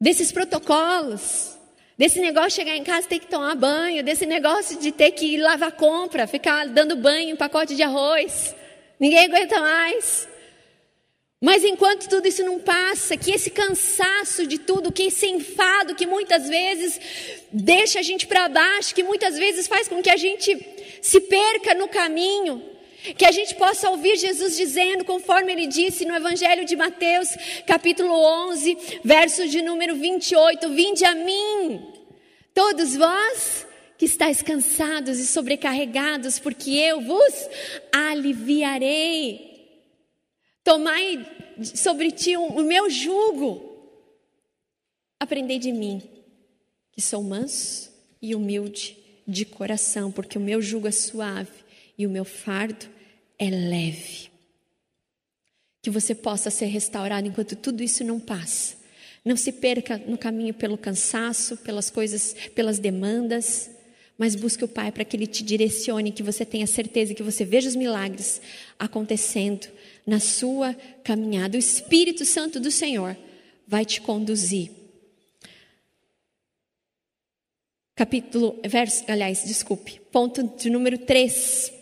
[0.00, 1.56] desses protocolos,
[1.96, 5.12] desse negócio de chegar em casa e ter que tomar banho, desse negócio de ter
[5.12, 8.54] que lavar compra, ficar dando banho em pacote de arroz,
[9.00, 10.28] ninguém aguenta mais.
[11.40, 16.04] Mas enquanto tudo isso não passa, que esse cansaço de tudo, que esse enfado que
[16.04, 17.00] muitas vezes
[17.52, 20.58] deixa a gente para baixo, que muitas vezes faz com que a gente
[21.00, 22.60] se perca no caminho,
[23.16, 27.30] que a gente possa ouvir Jesus dizendo, conforme ele disse no Evangelho de Mateus,
[27.66, 31.92] capítulo 11, verso de número 28, Vinde a mim,
[32.52, 37.48] todos vós que estáis cansados e sobrecarregados, porque eu vos
[37.92, 39.46] aliviarei.
[40.62, 41.26] Tomai
[41.62, 43.64] sobre ti o meu jugo.
[45.18, 46.00] Aprendei de mim,
[46.92, 47.90] que sou manso
[48.22, 51.67] e humilde de coração, porque o meu jugo é suave
[51.98, 52.86] e o meu fardo
[53.38, 54.30] é leve.
[55.82, 58.76] Que você possa ser restaurado enquanto tudo isso não passa.
[59.24, 63.68] Não se perca no caminho pelo cansaço, pelas coisas, pelas demandas,
[64.16, 67.44] mas busque o Pai para que Ele te direcione, que você tenha certeza, que você
[67.44, 68.40] veja os milagres
[68.78, 69.68] acontecendo
[70.06, 71.56] na sua caminhada.
[71.56, 73.16] O Espírito Santo do Senhor
[73.66, 74.70] vai te conduzir.
[77.94, 81.77] Capítulo, verso, aliás, desculpe, ponto de número 3.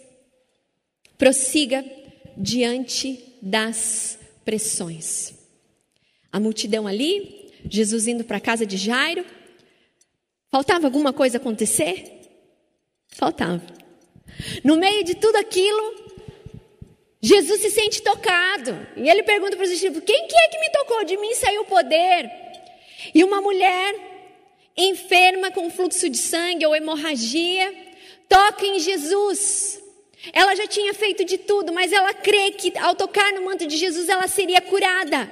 [1.18, 1.84] Prossiga
[2.36, 5.34] diante das pressões.
[6.30, 9.24] A multidão ali, Jesus indo para a casa de Jairo.
[10.50, 12.20] Faltava alguma coisa acontecer?
[13.08, 13.62] Faltava.
[14.62, 16.06] No meio de tudo aquilo,
[17.20, 18.86] Jesus se sente tocado.
[18.96, 21.04] E ele pergunta para os discípulos: Quem que é que me tocou?
[21.04, 22.30] De mim saiu o poder.
[23.14, 23.94] E uma mulher
[24.76, 27.74] enferma com fluxo de sangue ou hemorragia
[28.28, 29.80] toca em Jesus.
[30.32, 33.76] Ela já tinha feito de tudo, mas ela crê que ao tocar no manto de
[33.76, 35.30] Jesus ela seria curada.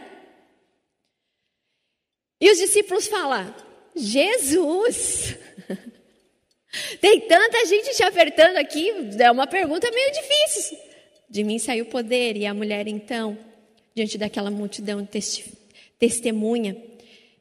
[2.40, 3.54] E os discípulos falam:
[3.94, 5.36] Jesus,
[7.00, 10.78] tem tanta gente te apertando aqui, é uma pergunta meio difícil.
[11.28, 13.36] De mim saiu poder, e a mulher então,
[13.94, 15.08] diante daquela multidão,
[15.98, 16.76] testemunha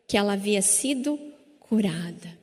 [0.07, 1.19] que ela havia sido
[1.59, 2.42] curada.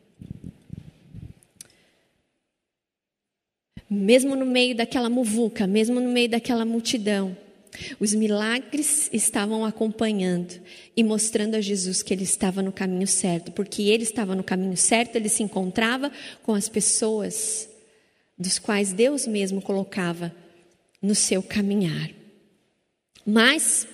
[3.90, 7.36] Mesmo no meio daquela muvuca, mesmo no meio daquela multidão,
[7.98, 10.60] os milagres estavam acompanhando
[10.96, 14.76] e mostrando a Jesus que ele estava no caminho certo, porque ele estava no caminho
[14.76, 16.10] certo, ele se encontrava
[16.42, 17.68] com as pessoas
[18.38, 20.32] dos quais Deus mesmo colocava
[21.02, 22.10] no seu caminhar.
[23.26, 23.86] Mas,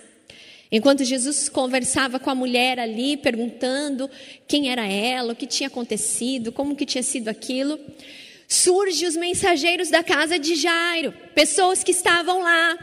[0.70, 4.11] enquanto Jesus conversava com a mulher ali, perguntando
[4.46, 7.78] quem era ela, o que tinha acontecido, como que tinha sido aquilo,
[8.48, 12.76] surgem os mensageiros da casa de Jairo, pessoas que estavam lá.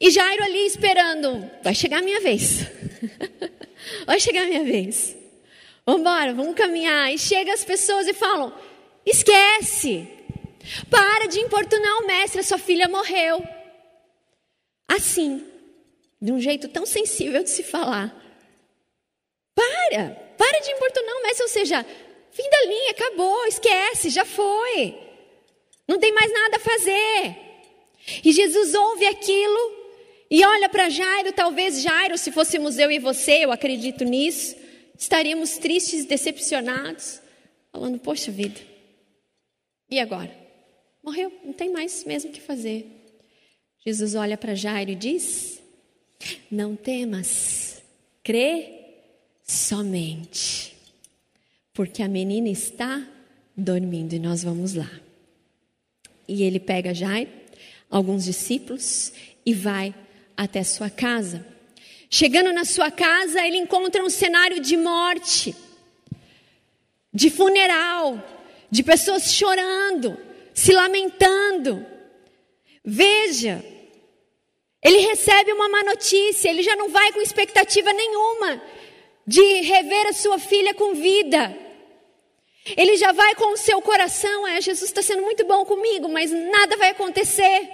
[0.00, 2.60] E Jairo ali esperando, vai chegar a minha vez.
[4.06, 5.16] vai chegar a minha vez.
[5.86, 7.12] Vamos embora, vamos caminhar.
[7.12, 8.52] E chega as pessoas e falam:
[9.04, 10.08] esquece,
[10.90, 13.42] para de importunar o mestre, sua filha morreu.
[14.88, 15.46] Assim,
[16.20, 18.14] de um jeito tão sensível de se falar.
[19.54, 21.86] Para, para de importunar o mestre, ou seja,
[22.34, 24.98] Fim da linha, acabou, esquece, já foi.
[25.86, 27.36] Não tem mais nada a fazer.
[28.24, 29.84] E Jesus ouve aquilo
[30.28, 34.56] e olha para Jairo, talvez Jairo, se fôssemos eu e você, eu acredito nisso,
[34.98, 37.22] estaríamos tristes, decepcionados,
[37.70, 38.60] falando: Poxa vida,
[39.88, 40.36] e agora?
[41.04, 42.84] Morreu, não tem mais mesmo o que fazer.
[43.86, 45.62] Jesus olha para Jairo e diz:
[46.50, 47.80] Não temas,
[48.24, 48.80] crê
[49.44, 50.73] somente
[51.74, 53.02] porque a menina está
[53.56, 54.90] dormindo e nós vamos lá.
[56.26, 57.30] E ele pega Jairo,
[57.90, 59.12] alguns discípulos
[59.44, 59.92] e vai
[60.36, 61.44] até sua casa.
[62.08, 65.54] Chegando na sua casa, ele encontra um cenário de morte,
[67.12, 68.22] de funeral,
[68.70, 70.16] de pessoas chorando,
[70.54, 71.84] se lamentando.
[72.84, 73.64] Veja,
[74.80, 78.62] ele recebe uma má notícia, ele já não vai com expectativa nenhuma
[79.26, 81.63] de rever a sua filha com vida.
[82.76, 86.30] Ele já vai com o seu coração, é, Jesus está sendo muito bom comigo, mas
[86.30, 87.68] nada vai acontecer.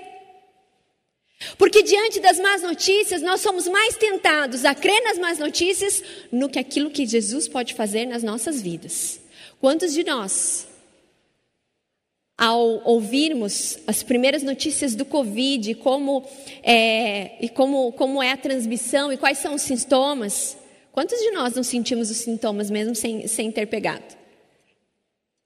[1.57, 6.49] Porque diante das más notícias, nós somos mais tentados a crer nas más notícias no
[6.49, 9.21] que aquilo que Jesus pode fazer nas nossas vidas.
[9.61, 10.67] Quantos de nós,
[12.37, 16.29] ao ouvirmos as primeiras notícias do Covid, como
[16.63, 20.57] é, e como, como é a transmissão e quais são os sintomas,
[20.93, 24.20] quantos de nós não sentimos os sintomas mesmo sem, sem ter pegado?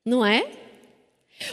[0.05, 0.65] Não é?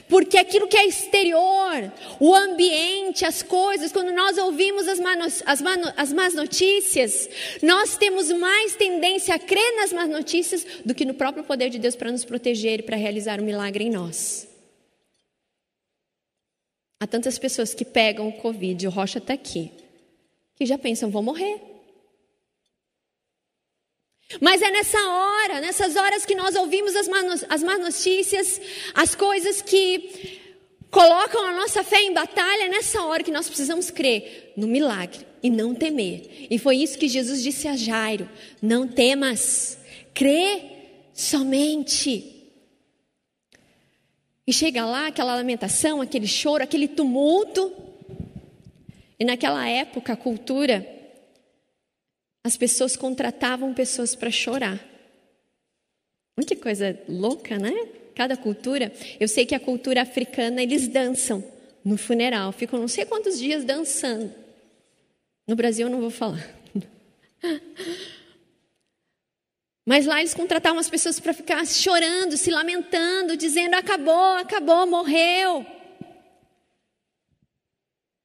[0.07, 5.61] Porque aquilo que é exterior, o ambiente, as coisas, quando nós ouvimos as, manos, as,
[5.97, 7.29] as más notícias,
[7.63, 11.79] nós temos mais tendência a crer nas más notícias do que no próprio poder de
[11.79, 14.47] Deus para nos proteger e para realizar o um milagre em nós.
[16.99, 19.71] Há tantas pessoas que pegam o Covid, o Rocha está aqui,
[20.55, 21.70] que já pensam, vou morrer.
[24.39, 28.61] Mas é nessa hora, nessas horas que nós ouvimos as más, as más notícias,
[28.93, 30.39] as coisas que
[30.89, 35.25] colocam a nossa fé em batalha, é nessa hora que nós precisamos crer no milagre
[35.41, 36.47] e não temer.
[36.49, 38.29] E foi isso que Jesus disse a Jairo:
[38.61, 39.77] não temas,
[40.13, 40.61] crê
[41.13, 42.37] somente.
[44.45, 47.71] E chega lá aquela lamentação, aquele choro, aquele tumulto.
[49.19, 51.00] E naquela época a cultura
[52.43, 54.79] as pessoas contratavam pessoas para chorar.
[56.47, 57.71] Que coisa louca, né?
[58.15, 58.91] Cada cultura.
[59.19, 61.43] Eu sei que a cultura africana eles dançam
[61.85, 64.33] no funeral, ficam não sei quantos dias dançando.
[65.47, 66.43] No Brasil eu não vou falar.
[69.85, 75.65] Mas lá eles contratavam as pessoas para ficar chorando, se lamentando, dizendo: acabou, acabou, morreu.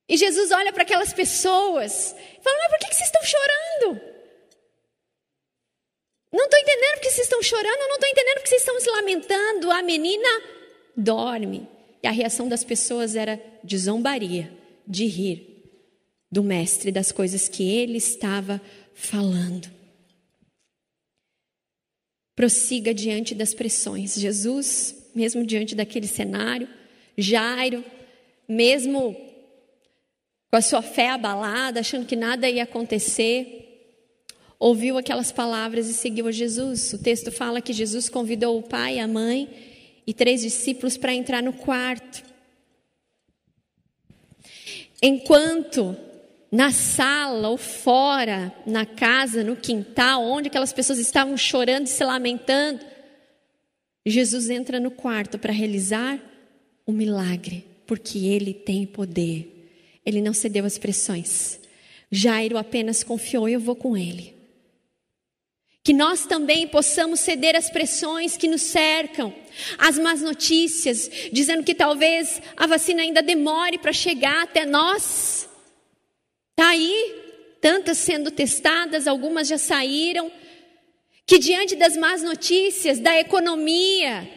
[0.09, 4.17] E Jesus olha para aquelas pessoas e fala: Mas por que, vocês estão chorando?
[6.33, 9.71] Não estou entendendo porque vocês estão chorando, não estou entendendo porque vocês estão se lamentando.
[9.71, 10.29] A menina
[10.97, 11.69] dorme.
[12.03, 14.53] E a reação das pessoas era de zombaria,
[14.87, 15.57] de rir
[16.31, 18.61] do mestre, das coisas que ele estava
[18.95, 19.71] falando.
[22.35, 24.15] Prossiga diante das pressões.
[24.15, 26.69] Jesus, mesmo diante daquele cenário,
[27.17, 27.83] Jairo,
[28.47, 29.17] mesmo
[30.57, 33.93] com a sua fé abalada, achando que nada ia acontecer,
[34.59, 36.95] ouviu aquelas palavras e seguiu a Jesus.
[36.95, 39.51] O texto fala que Jesus convidou o pai, a mãe
[40.07, 42.25] e três discípulos para entrar no quarto.
[45.03, 45.95] Enquanto
[46.51, 52.03] na sala ou fora, na casa, no quintal, onde aquelas pessoas estavam chorando e se
[52.03, 52.81] lamentando,
[54.07, 56.19] Jesus entra no quarto para realizar
[56.87, 59.53] o milagre, porque ele tem poder.
[60.07, 61.59] Ele não cedeu às pressões.
[62.11, 64.37] Jairo apenas confiou: eu vou com ele.
[65.83, 69.33] Que nós também possamos ceder às pressões que nos cercam,
[69.79, 75.49] às más notícias, dizendo que talvez a vacina ainda demore para chegar até nós.
[76.51, 77.15] Está aí,
[77.61, 80.31] tantas sendo testadas, algumas já saíram.
[81.25, 84.29] Que diante das más notícias, da economia,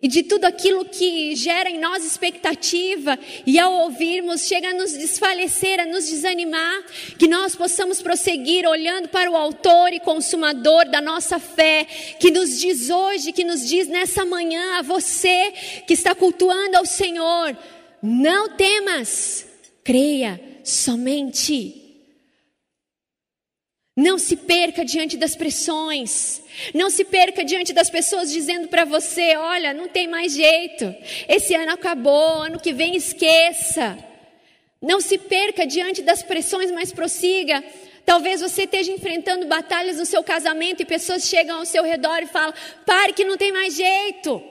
[0.00, 4.92] e de tudo aquilo que gera em nós expectativa, e ao ouvirmos, chega a nos
[4.92, 6.84] desfalecer, a nos desanimar,
[7.18, 11.86] que nós possamos prosseguir olhando para o Autor e Consumador da nossa fé,
[12.20, 15.52] que nos diz hoje, que nos diz nessa manhã, a você
[15.86, 17.56] que está cultuando ao Senhor:
[18.02, 19.46] não temas,
[19.82, 21.85] creia somente.
[23.96, 26.42] Não se perca diante das pressões.
[26.74, 30.94] Não se perca diante das pessoas dizendo para você: olha, não tem mais jeito.
[31.26, 33.98] Esse ano acabou, ano que vem esqueça.
[34.82, 37.64] Não se perca diante das pressões, mas prossiga.
[38.04, 42.26] Talvez você esteja enfrentando batalhas no seu casamento e pessoas chegam ao seu redor e
[42.26, 42.52] falam:
[42.84, 44.42] pare que não tem mais jeito.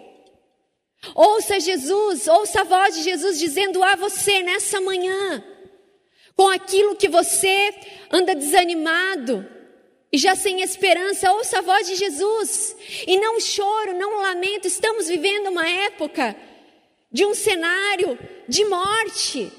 [1.14, 5.44] Ouça Jesus, ouça a voz de Jesus dizendo a você nessa manhã
[6.36, 7.74] com aquilo que você
[8.12, 9.48] anda desanimado
[10.12, 12.76] e já sem esperança, ouça a voz de Jesus.
[13.08, 16.36] E não choro, não lamento, estamos vivendo uma época
[17.12, 18.18] de um cenário
[18.48, 19.52] de morte.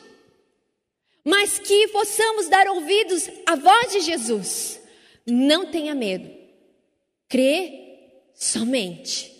[1.25, 4.81] Mas que possamos dar ouvidos à voz de Jesus.
[5.27, 6.31] Não tenha medo.
[7.29, 9.35] Crê somente.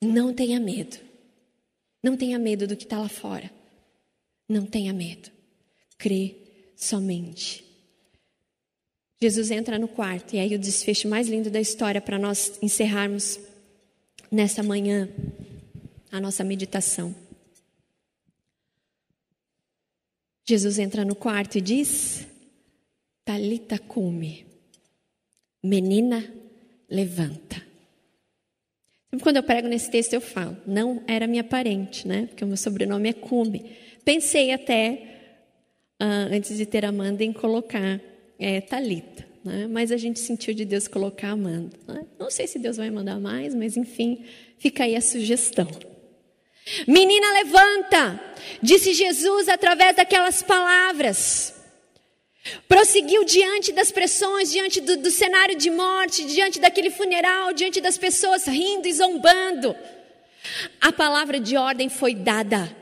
[0.00, 0.96] Não tenha medo.
[2.02, 3.50] Não tenha medo do que está lá fora.
[4.48, 5.33] Não tenha medo
[5.98, 6.36] crê
[6.76, 7.64] somente.
[9.20, 13.38] Jesus entra no quarto, e aí o desfecho mais lindo da história para nós encerrarmos
[14.30, 15.08] nessa manhã
[16.10, 17.14] a nossa meditação.
[20.46, 22.26] Jesus entra no quarto e diz:
[23.24, 24.44] Talita cume,
[25.62, 26.32] menina,
[26.90, 27.64] levanta.
[29.10, 32.26] Sempre quando eu prego nesse texto eu falo, não era minha parente, né?
[32.26, 33.70] Porque o meu sobrenome é Cume.
[34.04, 35.13] Pensei até
[35.98, 38.00] ah, antes de ter Amanda, em colocar
[38.38, 39.26] é, Talita.
[39.44, 39.66] Né?
[39.68, 41.76] Mas a gente sentiu de Deus colocar Amanda.
[41.86, 42.06] Né?
[42.18, 44.24] Não sei se Deus vai mandar mais, mas enfim,
[44.58, 45.68] fica aí a sugestão.
[46.88, 48.20] Menina, levanta!
[48.62, 51.54] Disse Jesus através daquelas palavras.
[52.66, 57.96] Prosseguiu diante das pressões, diante do, do, cenário de morte, diante daquele funeral, diante das
[57.96, 59.74] pessoas rindo e zombando.
[60.80, 62.74] A palavra de ordem foi dada.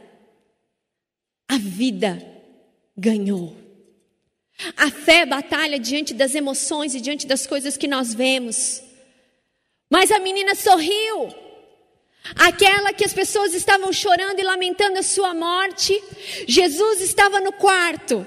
[1.48, 2.31] A vida
[3.02, 3.56] ganhou.
[4.76, 8.80] A fé batalha diante das emoções e diante das coisas que nós vemos.
[9.90, 11.34] Mas a menina sorriu.
[12.36, 16.00] Aquela que as pessoas estavam chorando e lamentando a sua morte,
[16.46, 18.24] Jesus estava no quarto,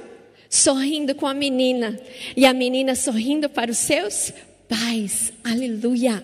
[0.49, 1.97] sorrindo com a menina,
[2.35, 4.33] e a menina sorrindo para os seus
[4.67, 5.31] pais.
[5.41, 6.21] Aleluia!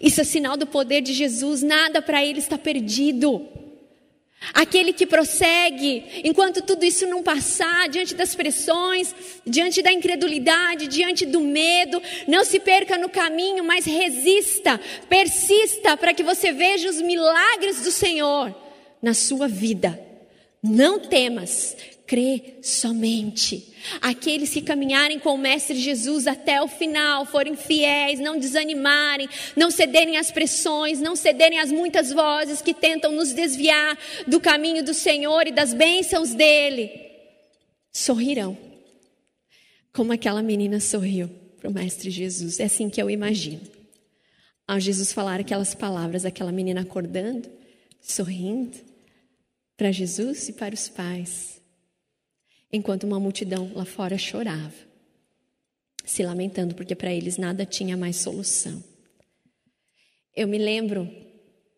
[0.00, 3.46] Isso é sinal do poder de Jesus, nada para ele está perdido.
[4.52, 9.14] Aquele que prossegue, enquanto tudo isso não passar, diante das pressões,
[9.46, 16.12] diante da incredulidade, diante do medo, não se perca no caminho, mas resista, persista para
[16.12, 18.54] que você veja os milagres do Senhor
[19.00, 19.98] na sua vida.
[20.62, 21.76] Não temas,
[22.12, 23.72] crê somente.
[24.02, 29.70] Aqueles que caminharem com o Mestre Jesus até o final, forem fiéis, não desanimarem, não
[29.70, 34.92] cederem às pressões, não cederem às muitas vozes que tentam nos desviar do caminho do
[34.92, 36.90] Senhor e das bênçãos dele,
[37.90, 38.58] sorrirão,
[39.90, 42.60] como aquela menina sorriu, para o Mestre Jesus.
[42.60, 43.62] É assim que eu imagino.
[44.68, 47.48] Ao Jesus falar aquelas palavras, aquela menina acordando,
[48.02, 48.76] sorrindo
[49.78, 51.61] para Jesus e para os pais,
[52.72, 54.72] enquanto uma multidão lá fora chorava,
[56.04, 58.82] se lamentando porque para eles nada tinha mais solução.
[60.34, 61.08] Eu me lembro,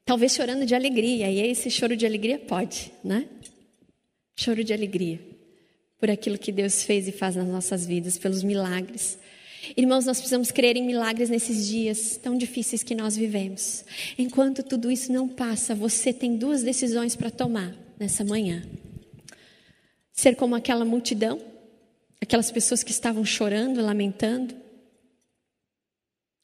[0.05, 3.29] talvez chorando de alegria, e esse choro de alegria pode, né?
[4.37, 5.21] Choro de alegria
[5.99, 9.19] por aquilo que Deus fez e faz nas nossas vidas, pelos milagres.
[9.77, 13.85] Irmãos, nós precisamos crer em milagres nesses dias tão difíceis que nós vivemos.
[14.19, 18.63] Enquanto tudo isso não passa, você tem duas decisões para tomar nessa manhã:
[20.15, 21.39] ser como aquela multidão,
[22.23, 24.55] aquelas pessoas que estavam chorando, lamentando,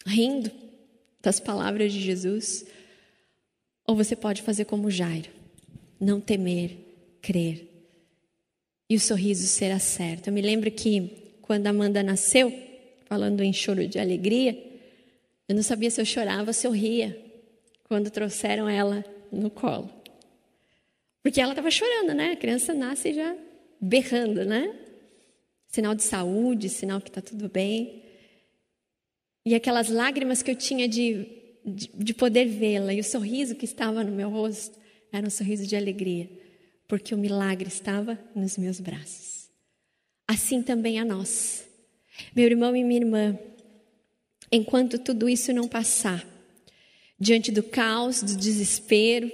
[0.05, 0.51] rindo
[1.23, 2.66] das palavras de Jesus,
[3.87, 5.31] ou você pode fazer como Jairo,
[5.99, 6.77] não temer,
[7.23, 7.71] crer
[8.91, 10.27] e o sorriso será certo.
[10.27, 12.53] Eu me lembro que quando Amanda nasceu,
[13.07, 14.59] falando em choro de alegria,
[15.49, 17.16] eu não sabia se eu chorava ou se eu ria
[17.85, 19.89] quando trouxeram ela no colo.
[21.23, 22.33] Porque ela estava chorando, né?
[22.33, 23.37] A criança nasce já
[23.81, 24.74] berrando, né?
[25.68, 28.03] Sinal de saúde, sinal que está tudo bem.
[29.45, 31.26] E aquelas lágrimas que eu tinha de,
[31.64, 34.78] de, de poder vê-la e o sorriso que estava no meu rosto
[35.12, 36.28] era um sorriso de alegria
[36.91, 39.49] porque o milagre estava nos meus braços.
[40.26, 41.64] Assim também a nós.
[42.35, 43.39] Meu irmão e minha irmã,
[44.51, 46.26] enquanto tudo isso não passar,
[47.18, 49.31] diante do caos, do desespero,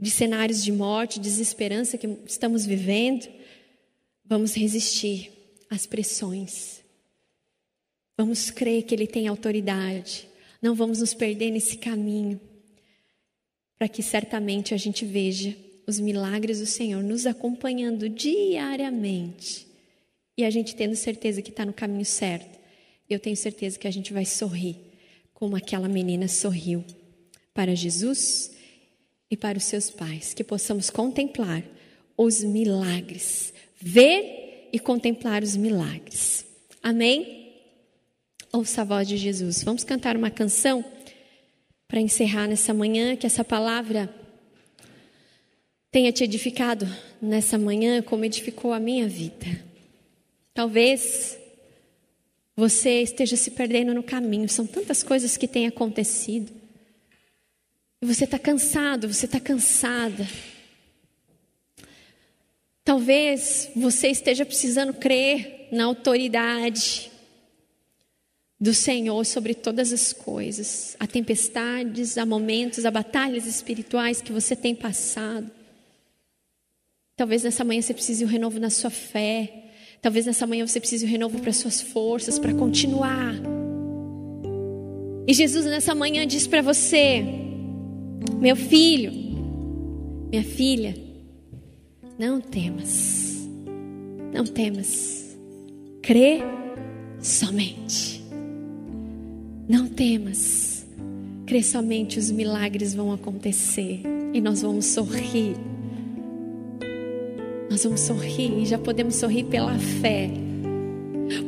[0.00, 3.28] de cenários de morte, desesperança que estamos vivendo,
[4.24, 5.30] vamos resistir
[5.70, 6.82] às pressões.
[8.16, 10.28] Vamos crer que Ele tem autoridade.
[10.62, 12.40] Não vamos nos perder nesse caminho,
[13.76, 15.56] para que certamente a gente veja
[15.86, 19.66] os milagres do Senhor nos acompanhando diariamente
[20.36, 22.58] e a gente tendo certeza que está no caminho certo,
[23.08, 24.76] eu tenho certeza que a gente vai sorrir
[25.32, 26.84] como aquela menina sorriu
[27.52, 28.52] para Jesus
[29.30, 31.62] e para os seus pais, que possamos contemplar
[32.16, 33.52] os milagres,
[33.86, 36.46] ver e contemplar os milagres.
[36.82, 37.52] Amém?
[38.50, 39.62] Ouça a voz de Jesus.
[39.62, 40.82] Vamos cantar uma canção
[41.86, 44.08] para encerrar nessa manhã, que essa palavra
[45.90, 46.88] tenha te edificado
[47.20, 49.62] nessa manhã como edificou a minha vida.
[50.54, 51.38] Talvez
[52.56, 56.50] você esteja se perdendo no caminho, são tantas coisas que têm acontecido.
[58.00, 60.26] E você está cansado, você está cansada.
[62.84, 67.10] Talvez você esteja precisando crer na autoridade
[68.60, 70.94] do Senhor sobre todas as coisas.
[71.00, 75.50] Há tempestades, há momentos, há batalhas espirituais que você tem passado.
[77.16, 79.70] Talvez nessa manhã você precise um renovo na sua fé.
[80.02, 83.34] Talvez nessa manhã você precise um renovo para suas forças, para continuar.
[85.26, 87.24] E Jesus nessa manhã diz para você:
[88.38, 89.10] Meu filho,
[90.30, 91.03] minha filha,
[92.18, 93.48] não temas.
[94.32, 95.36] Não temas.
[96.02, 96.40] Crê
[97.20, 98.24] somente.
[99.68, 100.86] Não temas.
[101.46, 104.00] Crê somente, os milagres vão acontecer
[104.32, 105.54] e nós vamos sorrir
[107.74, 110.30] nós vamos sorrir e já podemos sorrir pela fé.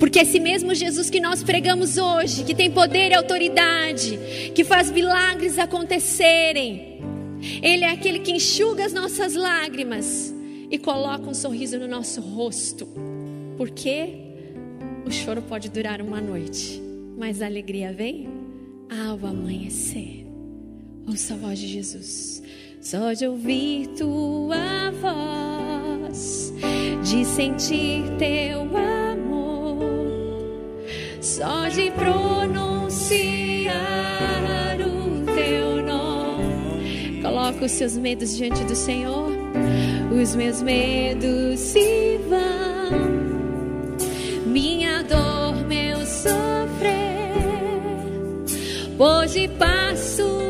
[0.01, 4.19] Porque esse mesmo Jesus que nós pregamos hoje, que tem poder e autoridade,
[4.53, 7.01] que faz milagres acontecerem,
[7.63, 10.35] Ele é aquele que enxuga as nossas lágrimas
[10.71, 12.87] e coloca um sorriso no nosso rosto.
[13.57, 14.27] Porque
[15.07, 16.83] o choro pode durar uma noite,
[17.17, 18.29] mas a alegria vem
[18.91, 20.27] ao amanhecer.
[21.07, 22.43] Ouça a voz de Jesus.
[22.81, 26.53] Só de ouvir tua voz,
[27.03, 29.81] de sentir teu amor,
[31.21, 33.75] só de pronunciar
[34.81, 37.23] o teu nome.
[37.23, 39.36] Coloca os seus medos diante do Senhor,
[40.21, 42.91] os meus medos se vão,
[44.47, 46.93] minha dor, meu sofrer,
[48.99, 50.47] hoje passo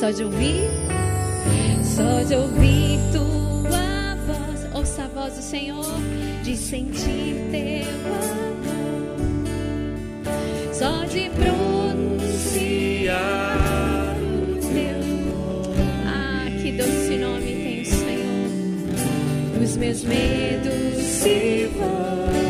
[0.00, 0.70] Só de ouvir,
[1.84, 5.84] só de ouvir tua voz, ouça a voz do Senhor,
[6.42, 7.84] de sentir teu
[8.16, 8.39] amor,
[19.80, 22.49] meus medos se vão.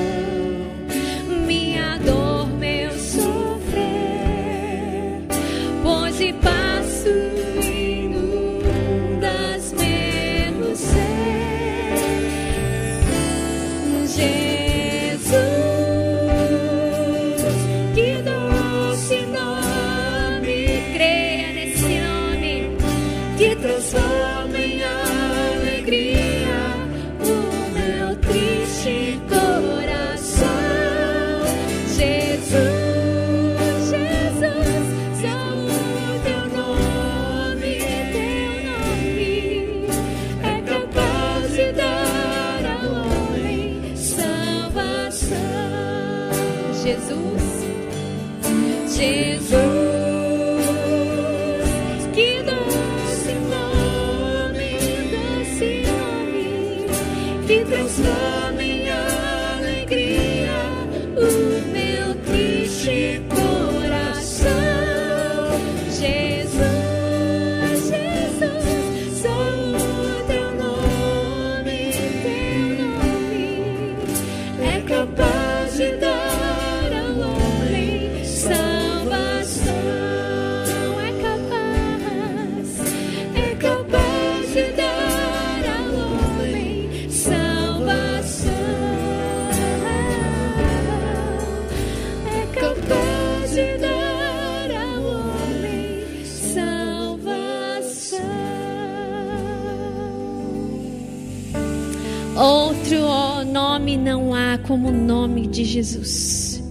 [105.61, 106.63] De Jesus.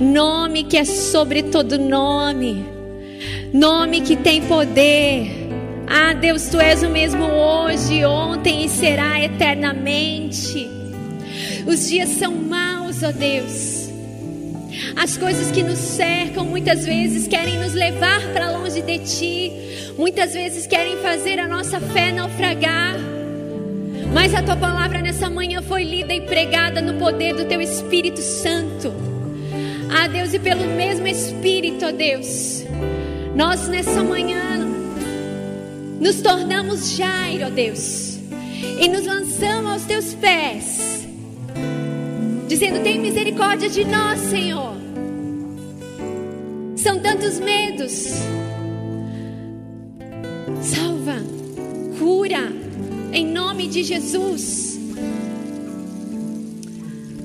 [0.00, 2.64] Nome que é sobre todo nome.
[3.52, 5.30] Nome que tem poder.
[5.86, 10.68] Ah, Deus, tu és o mesmo hoje, ontem e será eternamente.
[11.66, 13.90] Os dias são maus, ó Deus.
[14.96, 19.52] As coisas que nos cercam muitas vezes querem nos levar para longe de ti.
[19.98, 22.96] Muitas vezes querem fazer a nossa fé naufragar.
[24.14, 24.71] Mas a tua palavra
[25.22, 28.92] nessa manhã foi lida e pregada no poder do teu Espírito Santo.
[29.88, 32.64] Ah, Deus, e pelo mesmo Espírito, ó Deus,
[33.36, 34.58] nós nessa manhã
[36.00, 38.18] nos tornamos Jairo, ó Deus,
[38.80, 41.06] e nos lançamos aos teus pés,
[42.48, 44.74] dizendo: Tem misericórdia de nós, Senhor.
[46.74, 48.08] São tantos medos.
[50.60, 51.14] Salva,
[51.96, 52.52] cura,
[53.12, 54.71] em nome de Jesus.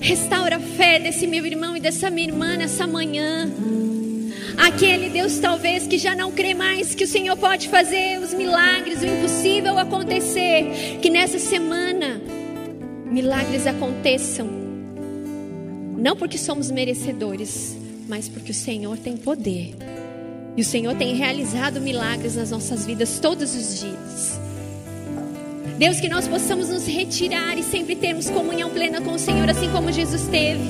[0.07, 3.51] Restaura a fé desse meu irmão e dessa minha irmã nessa manhã.
[4.57, 9.01] Aquele Deus talvez que já não crê mais que o Senhor pode fazer os milagres,
[9.01, 10.97] o impossível acontecer.
[11.01, 12.21] Que nessa semana
[13.05, 14.47] milagres aconteçam.
[15.97, 17.75] Não porque somos merecedores,
[18.07, 19.75] mas porque o Senhor tem poder.
[20.55, 24.46] E o Senhor tem realizado milagres nas nossas vidas todos os dias.
[25.77, 29.69] Deus, que nós possamos nos retirar e sempre termos comunhão plena com o Senhor, assim
[29.69, 30.63] como Jesus teve.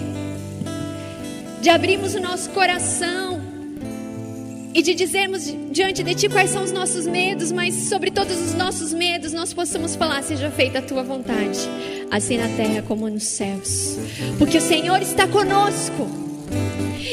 [1.62, 3.41] De abrirmos o nosso coração
[4.74, 8.53] e de dizermos diante de Ti quais são os nossos medos, mas sobre todos os
[8.53, 11.58] nossos medos nós possamos falar: seja feita a Tua vontade,
[12.12, 13.97] assim na terra como nos céus.
[14.38, 16.28] Porque o Senhor está conosco.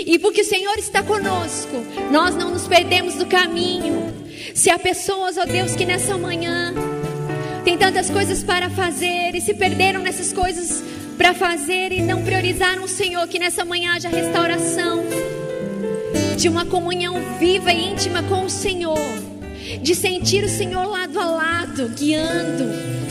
[0.07, 4.13] E porque o Senhor está conosco, nós não nos perdemos do caminho.
[4.55, 6.75] Se há pessoas, ó Deus, que nessa manhã
[7.65, 10.85] tem tantas coisas para fazer e se perderam nessas coisas
[11.17, 15.03] para fazer e não priorizaram o Senhor, que nessa manhã haja restauração
[16.37, 18.99] de uma comunhão viva e íntima com o Senhor,
[19.81, 22.65] de sentir o Senhor lado a lado, guiando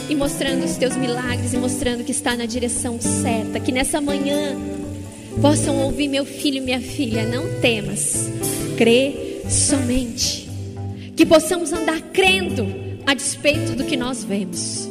[0.08, 4.56] e mostrando os teus milagres e mostrando que está na direção certa, que nessa manhã
[5.42, 8.30] possam ouvir meu filho e minha filha, não temas,
[8.78, 10.48] crê somente.
[11.16, 14.88] Que possamos andar crendo a despeito do que nós vemos.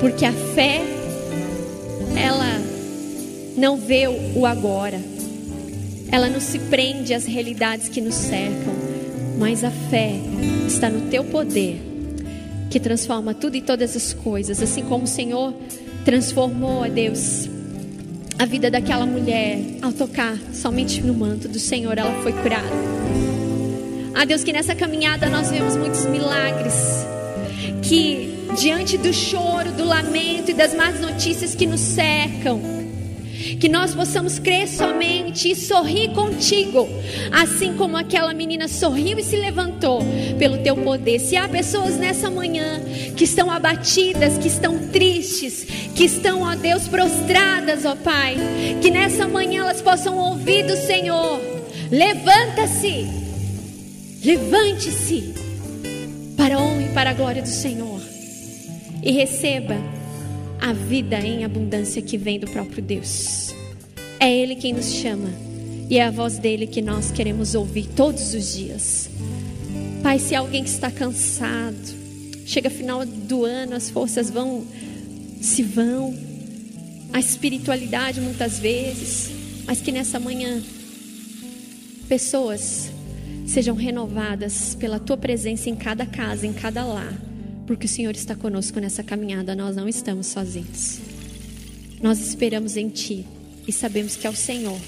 [0.00, 0.80] Porque a fé
[2.16, 2.60] ela
[3.56, 5.00] não vê o agora.
[6.10, 8.74] Ela não se prende às realidades que nos cercam,
[9.38, 10.14] mas a fé
[10.66, 11.80] está no teu poder,
[12.68, 15.54] que transforma tudo e todas as coisas, assim como o Senhor
[16.04, 17.48] transformou a Deus
[18.40, 22.70] a vida daquela mulher ao tocar somente no manto do Senhor, ela foi curada.
[24.14, 26.74] A Deus que nessa caminhada nós vemos muitos milagres,
[27.90, 32.60] que diante do choro, do lamento e das más notícias que nos cercam,
[33.58, 36.88] que nós possamos crer somente e sorrir contigo,
[37.32, 40.04] assim como aquela menina sorriu e se levantou
[40.38, 41.18] pelo teu poder.
[41.18, 42.80] Se há pessoas nessa manhã
[43.16, 48.36] que estão abatidas, que estão tristes, que estão, ó Deus, prostradas, ó Pai,
[48.80, 51.40] que nessa manhã elas possam ouvir do Senhor:
[51.90, 53.08] levanta-se,
[54.22, 55.39] levante-se
[56.40, 58.00] para a honra e para a glória do Senhor
[59.02, 59.76] e receba
[60.58, 63.54] a vida em abundância que vem do próprio Deus.
[64.18, 65.28] É Ele quem nos chama
[65.90, 69.10] e é a voz dele que nós queremos ouvir todos os dias.
[70.02, 72.00] Pai, se alguém que está cansado,
[72.46, 74.66] Chega final do ano, as forças vão
[75.40, 76.12] se vão,
[77.12, 79.30] a espiritualidade muitas vezes,
[79.64, 80.60] mas que nessa manhã
[82.08, 82.90] pessoas
[83.50, 87.12] sejam renovadas pela tua presença em cada casa, em cada lar,
[87.66, 91.00] porque o Senhor está conosco nessa caminhada, nós não estamos sozinhos.
[92.00, 93.26] Nós esperamos em Ti
[93.66, 94.78] e sabemos que é o Senhor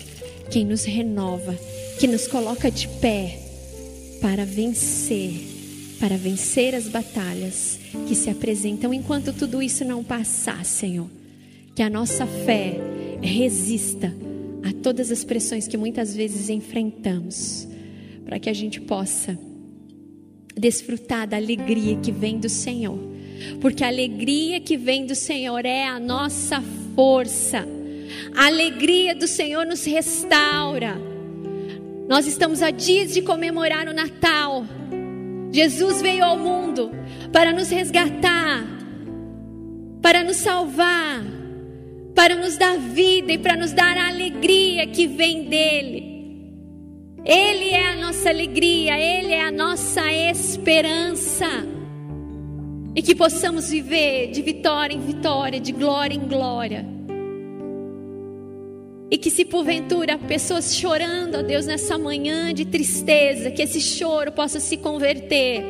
[0.49, 1.59] quem nos renova,
[1.99, 3.41] que nos coloca de pé
[4.21, 11.11] para vencer, para vencer as batalhas que se apresentam enquanto tudo isso não passar, Senhor.
[11.75, 12.77] Que a nossa fé
[13.21, 14.15] resista
[14.63, 17.67] a todas as pressões que muitas vezes enfrentamos,
[18.25, 19.39] para que a gente possa
[20.57, 22.99] desfrutar da alegria que vem do Senhor.
[23.61, 26.62] Porque a alegria que vem do Senhor é a nossa
[26.95, 27.66] força.
[28.35, 30.97] A alegria do Senhor nos restaura.
[32.09, 34.64] Nós estamos a dias de comemorar o Natal.
[35.51, 36.91] Jesus veio ao mundo
[37.33, 38.64] para nos resgatar,
[40.01, 41.23] para nos salvar,
[42.14, 46.12] para nos dar vida e para nos dar a alegria que vem dele.
[47.25, 51.47] Ele é a nossa alegria, Ele é a nossa esperança.
[52.95, 56.85] E que possamos viver de vitória em vitória, de glória em glória.
[59.11, 64.33] E que se porventura pessoas chorando, ó Deus, nessa manhã de tristeza, que esse choro
[64.33, 65.62] possa se converter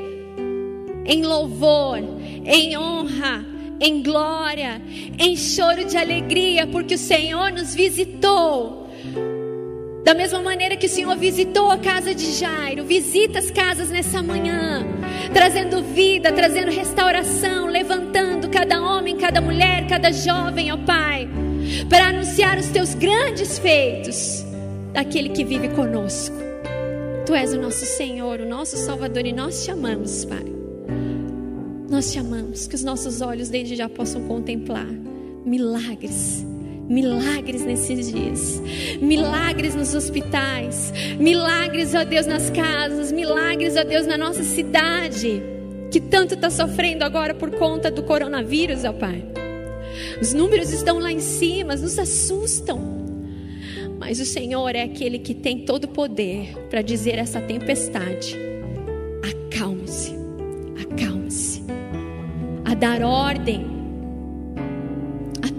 [1.04, 1.98] em louvor,
[2.46, 3.44] em honra,
[3.80, 4.80] em glória,
[5.18, 8.81] em choro de alegria, porque o Senhor nos visitou.
[10.04, 14.22] Da mesma maneira que o Senhor visitou a casa de Jairo, visita as casas nessa
[14.22, 14.84] manhã,
[15.32, 21.28] trazendo vida, trazendo restauração, levantando cada homem, cada mulher, cada jovem, ó Pai
[21.88, 24.44] para anunciar os teus grandes feitos
[24.92, 26.36] daquele que vive conosco.
[27.26, 30.44] Tu és o nosso Senhor, o nosso Salvador e nós te amamos, Pai.
[31.88, 34.88] Nós te amamos, que os nossos olhos desde já possam contemplar
[35.44, 36.44] milagres,
[36.92, 38.62] milagres nesses dias,
[39.00, 45.42] milagres nos hospitais, milagres, ó Deus, nas casas, milagres, ó Deus, na nossa cidade,
[45.90, 49.24] que tanto está sofrendo agora por conta do coronavírus, ó Pai.
[50.20, 53.00] Os números estão lá em cima, nos assustam.
[53.98, 58.36] Mas o Senhor é aquele que tem todo o poder para dizer essa tempestade:
[59.22, 60.12] acalme-se,
[60.82, 61.62] acalme-se,
[62.64, 63.71] a dar ordem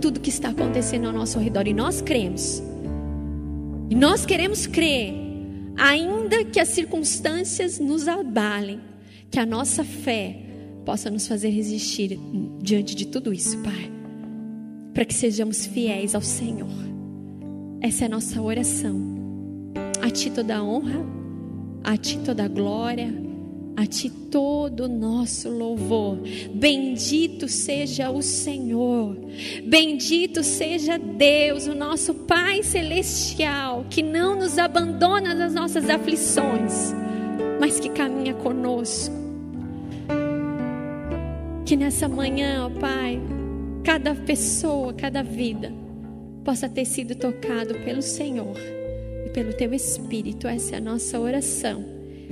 [0.04, 1.66] tudo que está acontecendo ao nosso redor.
[1.66, 2.62] E nós cremos,
[3.90, 5.16] e nós queremos crer,
[5.78, 8.82] ainda que as circunstâncias nos abalem,
[9.32, 10.38] que a nossa fé
[10.86, 12.20] possa nos fazer resistir
[12.62, 13.94] diante de tudo isso, Pai
[14.94, 16.70] para que sejamos fiéis ao Senhor.
[17.82, 18.96] Essa é a nossa oração.
[20.02, 21.04] A Ti toda a honra,
[21.84, 23.12] a Ti toda a glória,
[23.76, 26.20] a Ti todo o nosso louvor.
[26.54, 29.18] Bendito seja o Senhor,
[29.66, 36.94] bendito seja Deus, o nosso Pai Celestial, que não nos abandona nas nossas aflições,
[37.60, 39.14] mas que caminha conosco.
[41.66, 43.20] Que nessa manhã, ó Pai,
[43.84, 45.74] cada pessoa, cada vida
[46.44, 48.58] possa ter sido tocado pelo Senhor
[49.26, 50.48] e pelo teu Espírito.
[50.48, 51.93] Essa é a nossa oração.